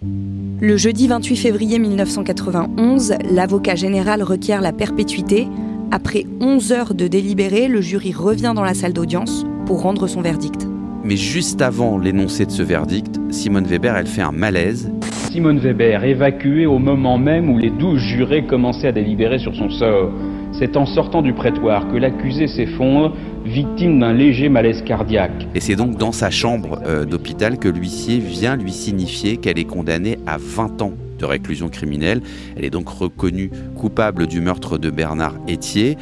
Le 0.60 0.78
jeudi 0.78 1.08
28 1.08 1.36
février 1.36 1.80
1991, 1.80 3.16
l'avocat 3.32 3.76
général 3.76 4.24
requiert 4.24 4.62
la 4.62 4.72
perpétuité, 4.72 5.48
après 5.92 6.26
11 6.42 6.72
heures 6.72 6.94
de 6.94 7.08
délibéré, 7.08 7.68
le 7.68 7.82
jury 7.82 8.12
revient 8.12 8.54
dans 8.56 8.64
la 8.64 8.74
salle 8.74 8.94
d'audience 8.94 9.46
pour 9.66 9.82
rendre 9.82 10.08
son 10.08 10.22
verdict. 10.22 10.68
Mais 11.04 11.16
juste 11.16 11.62
avant 11.62 11.98
l'énoncé 11.98 12.46
de 12.46 12.52
ce 12.52 12.62
verdict, 12.62 13.20
Simone 13.30 13.66
Weber, 13.66 13.96
elle 13.96 14.08
fait 14.08 14.22
un 14.22 14.32
malaise. 14.32 14.92
Simone 15.32 15.60
Weber, 15.60 16.04
évacuée 16.04 16.66
au 16.66 16.80
moment 16.80 17.18
même 17.18 17.50
où 17.50 17.58
les 17.58 17.70
douze 17.70 18.02
jurés 18.02 18.46
commençaient 18.46 18.88
à 18.88 18.92
délibérer 18.92 19.40
sur 19.40 19.56
son 19.56 19.70
sort. 19.70 20.12
C'est 20.52 20.76
en 20.76 20.86
sortant 20.86 21.22
du 21.22 21.34
prétoire 21.34 21.88
que 21.88 21.98
l'accusé 21.98 22.48
s'effondre, 22.48 23.16
victime 23.46 24.00
d'un 24.00 24.14
léger 24.14 24.50
malaise 24.50 24.82
cardiaque. 24.82 25.48
Et 25.56 25.60
c'est 25.62 25.76
donc 25.76 25.98
dans 25.98 26.12
sa 26.12 26.30
chambre 26.30 26.82
euh, 26.86 27.06
d'hôpital 27.06 27.60
que 27.60 27.70
l'huissier 27.70 28.20
vient 28.20 28.56
lui 28.56 28.72
signifier 28.72 29.38
qu'elle 29.38 29.60
est 29.60 29.66
condamnée 29.66 30.18
à 30.26 30.38
20 30.38 30.82
ans 30.82 30.94
de 31.18 31.26
réclusion 31.26 31.70
criminelle. 31.70 32.22
Elle 32.56 32.66
est 32.66 32.70
donc 32.70 32.90
reconnue 32.90 33.52
coupable 33.76 34.28
du 34.28 34.42
meurtre 34.42 34.78
de 34.78 34.90
Bernard 34.90 35.36
Etier, 35.50 35.98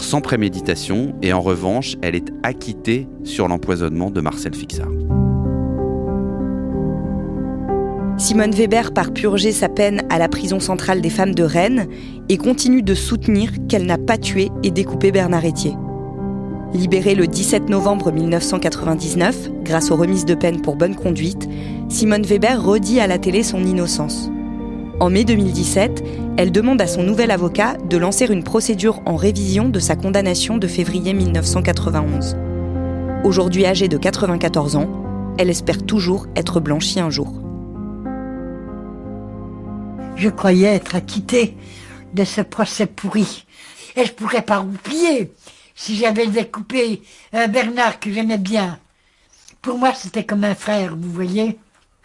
sans 0.00 0.20
préméditation, 0.20 1.14
et 1.22 1.32
en 1.32 1.40
revanche, 1.40 1.96
elle 2.02 2.14
est 2.14 2.32
acquittée 2.42 3.06
sur 3.24 3.48
l'empoisonnement 3.48 4.10
de 4.10 4.20
Marcel 4.20 4.54
Fixard. 4.54 4.88
Simone 8.18 8.52
Weber 8.52 8.92
part 8.92 9.12
purger 9.12 9.52
sa 9.52 9.68
peine 9.68 10.02
à 10.08 10.18
la 10.18 10.28
prison 10.28 10.60
centrale 10.60 11.00
des 11.00 11.10
femmes 11.10 11.34
de 11.34 11.42
Rennes 11.42 11.88
et 12.28 12.36
continue 12.36 12.82
de 12.82 12.94
soutenir 12.94 13.50
qu'elle 13.68 13.84
n'a 13.84 13.98
pas 13.98 14.16
tué 14.16 14.50
et 14.62 14.70
découpé 14.70 15.10
Bernard 15.10 15.44
Etier. 15.44 15.74
Libérée 16.72 17.14
le 17.14 17.26
17 17.26 17.68
novembre 17.68 18.12
1999, 18.12 19.50
grâce 19.64 19.90
aux 19.90 19.96
remises 19.96 20.24
de 20.24 20.34
peine 20.34 20.62
pour 20.62 20.76
bonne 20.76 20.94
conduite, 20.94 21.48
Simone 21.88 22.22
Weber 22.22 22.62
redit 22.62 23.00
à 23.00 23.06
la 23.06 23.18
télé 23.18 23.42
son 23.42 23.64
innocence. 23.64 24.30
En 25.00 25.10
mai 25.10 25.24
2017, 25.24 26.04
elle 26.36 26.52
demande 26.52 26.80
à 26.80 26.86
son 26.86 27.02
nouvel 27.02 27.30
avocat 27.30 27.76
de 27.76 27.96
lancer 27.96 28.26
une 28.26 28.44
procédure 28.44 29.00
en 29.06 29.16
révision 29.16 29.68
de 29.68 29.80
sa 29.80 29.96
condamnation 29.96 30.58
de 30.58 30.66
février 30.66 31.12
1991. 31.14 32.36
Aujourd'hui 33.24 33.66
âgée 33.66 33.88
de 33.88 33.96
94 33.96 34.76
ans, 34.76 35.34
elle 35.38 35.50
espère 35.50 35.82
toujours 35.84 36.26
être 36.36 36.60
blanchie 36.60 37.00
un 37.00 37.10
jour. 37.10 37.32
Je 40.16 40.28
croyais 40.28 40.68
être 40.68 40.94
acquittée 40.94 41.56
de 42.14 42.24
ce 42.24 42.42
procès 42.42 42.86
pourri. 42.86 43.46
Et 43.96 44.04
je 44.04 44.12
pourrais 44.12 44.42
pas 44.42 44.60
oublier 44.60 45.32
si 45.74 45.96
j'avais 45.96 46.26
découpé 46.26 47.02
un 47.32 47.48
Bernard 47.48 47.98
que 47.98 48.12
j'aimais 48.12 48.38
bien. 48.38 48.78
Pour 49.62 49.78
moi, 49.78 49.94
c'était 49.94 50.24
comme 50.24 50.44
un 50.44 50.54
frère, 50.54 50.96
vous 50.96 51.10
voyez. 51.10 51.58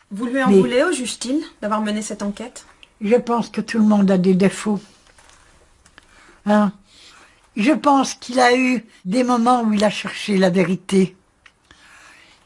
Vous 0.10 0.26
lui 0.26 0.42
en 0.42 0.52
voulez 0.52 0.84
au 0.84 0.94
Justine 0.94 1.42
d'avoir 1.62 1.82
mené 1.82 2.02
cette 2.02 2.24
enquête? 2.24 2.66
Je 3.02 3.16
pense 3.16 3.50
que 3.50 3.62
tout 3.62 3.78
le 3.78 3.86
monde 3.86 4.10
a 4.12 4.18
des 4.18 4.34
défauts. 4.34 4.80
Hein? 6.46 6.72
Je 7.56 7.72
pense 7.72 8.14
qu'il 8.14 8.40
a 8.40 8.56
eu 8.56 8.86
des 9.06 9.24
moments 9.24 9.64
où 9.64 9.74
il 9.74 9.84
a 9.84 9.90
cherché 9.90 10.38
la 10.38 10.50
vérité. 10.50 11.16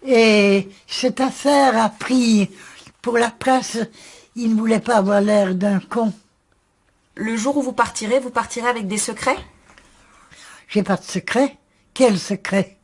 Et 0.06 0.70
cette 0.88 1.20
affaire 1.20 1.78
a 1.78 1.90
pris, 1.90 2.50
pour 3.02 3.18
la 3.18 3.30
presse, 3.30 3.78
il 4.36 4.56
ne 4.56 4.60
voulait 4.60 4.80
pas 4.80 4.98
avoir 4.98 5.22
l'air 5.22 5.54
d'un 5.54 5.80
con. 5.80 6.14
Le 7.16 7.36
jour 7.36 7.58
où 7.58 7.62
vous 7.62 7.74
partirez, 7.74 8.20
vous 8.20 8.30
partirez 8.30 8.68
avec 8.68 8.88
des 8.88 8.98
secrets? 8.98 9.38
J'ai 10.70 10.84
pas 10.84 10.96
de 10.96 11.04
secret. 11.04 11.58
Quel 11.94 12.18
secret? 12.18 12.78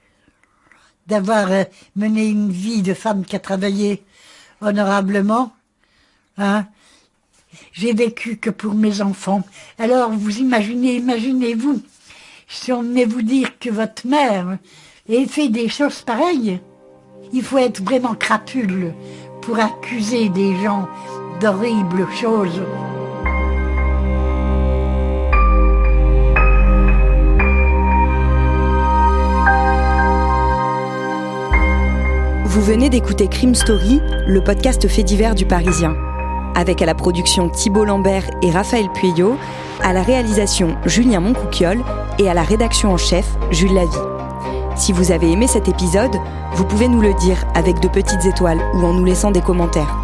D'avoir 1.07 1.49
euh, 1.51 1.63
mené 1.95 2.27
une 2.27 2.51
vie 2.51 2.81
de 2.81 2.93
femme 2.93 3.23
qui 3.23 3.37
a 3.37 3.39
travaillé 3.39 4.03
honorablement, 4.59 5.55
hein, 6.37 6.67
j'ai 7.77 7.93
vécu 7.93 8.37
que 8.37 8.49
pour 8.49 8.73
mes 8.73 9.01
enfants. 9.01 9.43
Alors 9.77 10.11
vous 10.11 10.39
imaginez, 10.39 10.95
imaginez-vous, 10.95 11.81
si 12.47 12.71
on 12.71 12.81
venait 12.81 13.05
vous 13.05 13.21
dire 13.21 13.59
que 13.59 13.69
votre 13.69 14.07
mère 14.07 14.57
ait 15.07 15.25
fait 15.25 15.49
des 15.49 15.69
choses 15.69 16.01
pareilles, 16.01 16.59
il 17.33 17.43
faut 17.43 17.57
être 17.57 17.83
vraiment 17.83 18.15
crapule 18.15 18.93
pour 19.41 19.59
accuser 19.59 20.29
des 20.29 20.55
gens 20.63 20.87
d'horribles 21.39 22.07
choses. 22.19 22.61
Vous 32.45 32.61
venez 32.61 32.89
d'écouter 32.89 33.27
Crime 33.27 33.53
Story, 33.53 34.01
le 34.25 34.43
podcast 34.43 34.87
fait 34.87 35.03
divers 35.03 35.35
du 35.35 35.45
Parisien 35.45 35.95
avec 36.57 36.81
à 36.81 36.85
la 36.85 36.95
production 36.95 37.49
Thibault 37.49 37.85
Lambert 37.85 38.23
et 38.41 38.49
Raphaël 38.49 38.89
Pueyo, 38.91 39.37
à 39.83 39.93
la 39.93 40.01
réalisation 40.01 40.75
Julien 40.85 41.19
Moncouquiole 41.19 41.83
et 42.17 42.29
à 42.29 42.33
la 42.33 42.41
rédaction 42.41 42.91
en 42.91 42.97
chef 42.97 43.25
Jules 43.51 43.75
Lavie. 43.75 43.95
Si 44.75 44.91
vous 44.91 45.11
avez 45.11 45.31
aimé 45.31 45.45
cet 45.47 45.69
épisode, 45.69 46.15
vous 46.55 46.65
pouvez 46.65 46.87
nous 46.87 46.99
le 46.99 47.13
dire 47.13 47.45
avec 47.53 47.79
de 47.79 47.87
petites 47.87 48.25
étoiles 48.25 48.59
ou 48.73 48.79
en 48.85 48.93
nous 48.93 49.05
laissant 49.05 49.29
des 49.31 49.41
commentaires. 49.41 49.95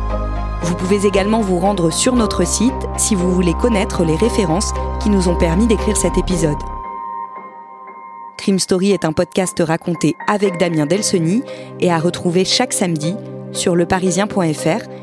Vous 0.61 0.75
pouvez 0.75 1.07
également 1.07 1.41
vous 1.41 1.59
rendre 1.59 1.91
sur 1.91 2.15
notre 2.15 2.45
site 2.45 2.71
si 2.97 3.15
vous 3.15 3.31
voulez 3.31 3.53
connaître 3.55 4.03
les 4.03 4.15
références 4.15 4.73
qui 5.01 5.09
nous 5.09 5.27
ont 5.29 5.35
permis 5.35 5.65
d'écrire 5.65 5.97
cet 5.97 6.17
épisode. 6.19 6.57
Crime 8.37 8.59
Story 8.59 8.91
est 8.91 9.05
un 9.05 9.13
podcast 9.13 9.61
raconté 9.65 10.15
avec 10.27 10.59
Damien 10.59 10.85
Delseny 10.85 11.43
et 11.79 11.91
à 11.91 11.97
retrouver 11.97 12.45
chaque 12.45 12.73
samedi 12.73 13.15
sur 13.53 13.75
leparisien.fr 13.75 15.02